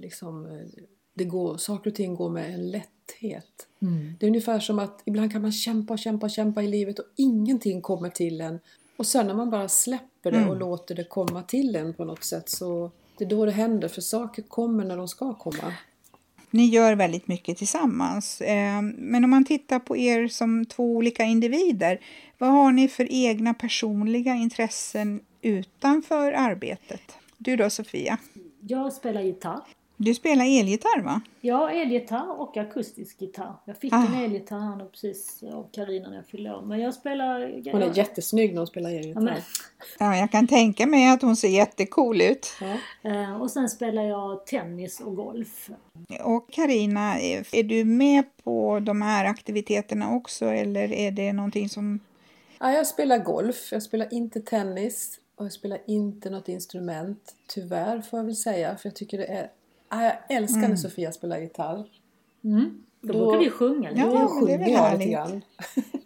liksom 0.00 0.46
eh, 0.46 0.66
det 1.14 1.24
går, 1.24 1.56
saker 1.56 1.90
och 1.90 1.96
ting 1.96 2.14
går 2.14 2.30
med 2.30 2.54
en 2.54 2.70
lätthet. 2.70 3.68
Mm. 3.82 4.12
Det 4.20 4.26
är 4.26 4.28
ungefär 4.28 4.60
som 4.60 4.78
att 4.78 5.02
ibland 5.04 5.32
kan 5.32 5.42
man 5.42 5.52
kämpa 5.52 5.92
och 5.94 5.98
kämpa 5.98 6.26
och 6.26 6.30
kämpa 6.30 6.62
i 6.62 6.68
livet 6.68 6.98
och 6.98 7.04
ingenting 7.16 7.82
kommer 7.82 8.08
till 8.10 8.40
en. 8.40 8.60
Och 8.96 9.06
sen 9.06 9.26
när 9.26 9.34
man 9.34 9.50
bara 9.50 9.68
släpper 9.68 10.30
det 10.30 10.46
och 10.48 10.56
låter 10.56 10.94
det 10.94 11.04
komma 11.04 11.42
till 11.42 11.76
en 11.76 11.94
på 11.94 12.04
något 12.04 12.24
sätt 12.24 12.48
så 12.48 12.90
det 13.18 13.24
är 13.24 13.28
då 13.28 13.44
det 13.44 13.52
händer 13.52 13.88
för 13.88 14.00
saker 14.00 14.42
kommer 14.42 14.84
när 14.84 14.96
de 14.96 15.08
ska 15.08 15.34
komma. 15.34 15.72
Ni 16.50 16.66
gör 16.66 16.94
väldigt 16.94 17.28
mycket 17.28 17.58
tillsammans. 17.58 18.40
Eh, 18.40 18.82
Men 18.82 19.24
om 19.24 19.30
man 19.30 19.44
tittar 19.44 19.78
på 19.78 19.96
er 19.96 20.28
som 20.28 20.66
två 20.66 20.96
olika 20.96 21.24
individer, 21.24 22.00
vad 22.38 22.50
har 22.50 22.72
ni 22.72 22.88
för 22.88 23.06
egna 23.10 23.54
personliga 23.54 24.34
intressen 24.34 25.20
utanför 25.42 26.32
arbetet? 26.32 27.00
Du 27.38 27.56
då, 27.56 27.70
Sofia? 27.70 28.18
Jag 28.60 28.92
spelar 28.92 29.20
gitarr. 29.20 29.60
Du 29.98 30.14
spelar 30.14 30.44
elgitarr, 30.60 31.02
va? 31.02 31.20
Ja, 31.40 31.70
elgitarr 31.70 32.40
och 32.40 32.56
akustisk 32.56 33.20
gitarr. 33.22 33.54
Jag 33.64 33.76
fick 33.76 33.92
Ah. 33.92 34.06
en 34.06 34.24
elgitarr 34.24 34.60
här 34.60 34.76
nu 34.76 34.84
precis 34.84 35.42
av 35.52 35.68
Carina 35.72 36.08
när 36.08 36.16
jag 36.16 36.26
fyllde 36.26 36.54
år. 36.54 36.62
Men 36.62 36.80
jag 36.80 36.94
spelar... 36.94 37.40
Hon 37.72 37.82
är 37.82 37.96
jättesnygg 37.98 38.50
när 38.50 38.58
hon 38.58 38.66
spelar 38.66 38.90
elgitarr. 38.90 39.38
Ja, 39.98 40.16
jag 40.16 40.30
kan 40.32 40.46
tänka 40.46 40.86
mig 40.86 41.08
att 41.08 41.22
hon 41.22 41.36
ser 41.36 41.48
jättecool 41.48 42.20
ut. 42.22 42.48
Ja. 42.60 42.76
eh, 43.10 43.40
och 43.40 43.50
sen 43.50 43.68
spelar 43.68 44.02
jag 44.02 44.46
tennis 44.46 45.00
och 45.00 45.16
golf. 45.16 45.70
Och 46.24 46.50
Karina, 46.50 47.20
är 47.20 47.46
är 47.54 47.62
du 47.62 47.84
med 47.84 48.24
på 48.44 48.80
de 48.80 49.02
här 49.02 49.24
aktiviteterna 49.24 50.14
också 50.14 50.44
eller 50.46 50.92
är 50.92 51.10
det 51.10 51.32
någonting 51.32 51.68
som... 51.68 52.00
Ja, 52.60 52.72
jag 52.72 52.86
spelar 52.86 53.18
golf, 53.18 53.68
jag 53.72 53.82
spelar 53.82 54.14
inte 54.14 54.40
tennis 54.40 55.20
och 55.36 55.44
jag 55.44 55.52
spelar 55.52 55.78
inte 55.86 56.30
något 56.30 56.48
instrument. 56.48 57.34
Tyvärr 57.46 58.00
får 58.00 58.18
jag 58.18 58.24
väl 58.24 58.36
säga, 58.36 58.76
för 58.76 58.88
jag 58.88 58.96
tycker 58.96 59.18
det 59.18 59.26
är... 59.26 59.50
Ja, 59.90 60.02
jag 60.02 60.36
älskar 60.36 60.68
när 60.68 60.76
Sofia 60.76 61.12
spelar 61.12 61.38
gitarr. 61.38 61.84
Mm. 62.44 62.82
Då, 63.00 63.12
Då- 63.12 63.18
brukar 63.24 63.38
vi 63.38 63.50
sjunga 63.50 63.90
lite. 63.90 64.00
Ja, 64.02 64.06
Då 64.06 64.12
men 64.14 64.20
det 64.20 64.24
är 64.24 64.28
sjunger 64.40 64.58
väl 64.58 64.70
jag 64.70 64.78
härligt. 64.78 64.98
lite 64.98 65.10
grann. 65.12 65.42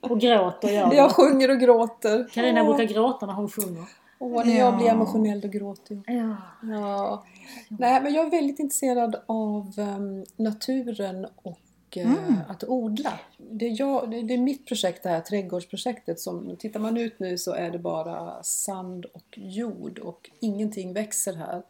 Och 0.01 0.21
gråter 0.21 0.69
vi. 0.91 0.97
Jag 0.97 1.11
sjunger 1.11 1.51
och 1.51 1.59
gråter. 1.61 2.29
Carina 2.33 2.63
Åh. 2.63 2.77
brukar 2.77 2.95
gråta 2.95 3.27
när 3.27 3.33
hon 3.35 3.49
sjunger. 3.49 3.85
Åh, 4.19 4.47
när 4.47 4.59
jag 4.59 4.77
blir 4.77 4.87
emotionell 4.89 5.41
då 5.41 5.49
gråter 5.49 6.03
jag. 6.07 6.17
Ja. 6.17 6.37
Ja. 6.63 7.25
Nej, 7.69 8.03
men 8.03 8.15
jag 8.15 8.27
är 8.27 8.31
väldigt 8.31 8.59
intresserad 8.59 9.17
av 9.27 9.73
em, 9.79 10.25
naturen 10.37 11.27
och 11.43 11.59
eh, 11.97 12.11
att 12.49 12.65
odla. 12.65 13.13
Det 13.39 13.67
är, 13.67 13.81
jag, 13.81 14.11
det 14.11 14.23
det 14.23 14.35
är 14.35 14.39
mitt 14.39 14.67
projekt 14.67 15.03
det 15.03 15.09
här 15.09 15.21
trädgårdsprojektet. 15.21 16.21
Som, 16.21 16.57
tittar 16.59 16.81
man 16.81 16.97
ut 16.97 17.19
nu 17.19 17.39
så 17.39 17.53
är 17.53 17.71
det 17.71 17.79
bara 17.79 18.43
sand 18.43 19.05
och 19.05 19.39
jord 19.39 19.99
och 19.99 20.31
ingenting 20.41 20.93
växer 20.93 21.35
här. 21.35 21.63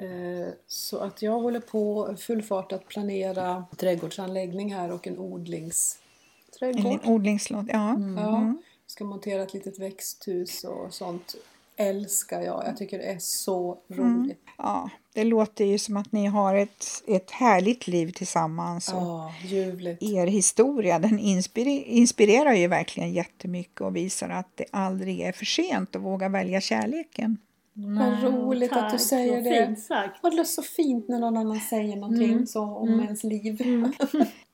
Eh, 0.00 0.48
Så 0.66 0.98
att 0.98 1.22
jag 1.22 1.40
håller 1.40 1.60
på 1.60 2.14
full 2.18 2.42
fart 2.42 2.72
att 2.72 2.88
planera 2.88 3.64
trädgårdsanläggning 3.76 4.74
här 4.74 4.92
och 4.92 5.06
en 5.06 5.18
odlingsträdgård. 5.18 7.00
En 7.04 7.10
odlingslåda, 7.10 7.72
ja. 7.72 7.96
Ja, 8.16 8.54
ska 8.86 9.04
montera 9.04 9.42
ett 9.42 9.54
litet 9.54 9.78
växthus 9.78 10.64
och 10.64 10.94
sånt. 10.94 11.34
Älskar 11.76 12.40
jag. 12.42 12.62
Jag 12.66 12.76
tycker 12.76 12.98
det 12.98 13.04
är 13.04 13.18
så 13.18 13.78
roligt. 13.88 14.40
ja. 14.58 14.90
Det 15.12 15.24
låter 15.24 15.64
ju 15.64 15.78
som 15.78 15.96
att 15.96 16.12
ni 16.12 16.26
har 16.26 16.54
ett, 16.54 16.84
ett 17.06 17.30
härligt 17.30 17.86
liv 17.86 18.12
tillsammans. 18.12 18.88
Ja, 18.92 19.32
ljuvligt. 19.44 20.02
er 20.02 20.26
historia 20.26 20.98
den 20.98 21.18
inspirer- 21.18 21.84
inspirerar 21.84 22.52
ju 22.54 22.66
verkligen 22.66 23.12
jättemycket 23.12 23.80
och 23.80 23.96
visar 23.96 24.28
att 24.28 24.56
det 24.56 24.64
aldrig 24.72 25.20
är 25.20 25.32
för 25.32 25.44
sent 25.44 25.96
att 25.96 26.02
våga 26.02 26.28
välja 26.28 26.60
kärleken. 26.60 27.38
Vad 27.86 28.22
roligt 28.22 28.72
att 28.72 28.90
du 28.90 28.98
tack, 28.98 29.00
säger 29.00 29.42
det. 29.42 29.66
Fint 29.66 29.80
sagt. 29.80 30.24
Och 30.24 30.30
det 30.30 30.36
låter 30.36 30.50
så 30.50 30.62
fint 30.62 31.08
när 31.08 31.18
någon 31.18 31.36
annan 31.36 31.60
säger 31.60 31.96
någonting 31.96 32.32
Mm. 32.32 32.46
så 32.46 32.62
om 32.62 33.00
ens 33.00 33.24
liv. 33.24 33.58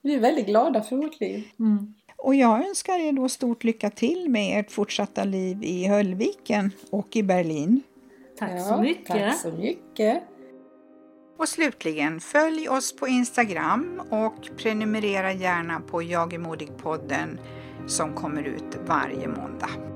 Vi 0.03 0.15
är 0.15 0.21
väldigt 0.21 0.47
glada 0.47 0.83
för 0.83 0.97
vårt 0.97 1.21
liv. 1.21 1.45
Mm. 1.59 1.95
Och 2.17 2.35
jag 2.35 2.69
önskar 2.69 2.99
er 2.99 3.13
då 3.13 3.29
stort 3.29 3.65
lycka 3.65 3.91
till 3.91 4.31
med 4.31 4.61
ert 4.61 4.71
fortsatta 4.71 5.25
liv 5.25 5.65
i 5.65 5.87
Höllviken 5.87 6.71
och 6.91 7.17
i 7.17 7.23
Berlin. 7.23 7.83
Tack 8.39 8.67
så 8.69 8.81
mycket. 8.81 9.07
Tack 9.07 9.41
så 9.41 9.53
mycket. 9.53 10.23
Och 11.39 11.49
slutligen, 11.49 12.21
följ 12.21 12.69
oss 12.69 12.97
på 12.97 13.09
Instagram 13.09 14.01
och 14.11 14.49
prenumerera 14.57 15.33
gärna 15.33 15.81
på 15.81 16.03
Jag 16.03 16.33
är 16.35 16.39
modig-podden 16.39 17.39
som 17.87 18.13
kommer 18.15 18.43
ut 18.43 18.79
varje 18.87 19.29
måndag. 19.29 19.96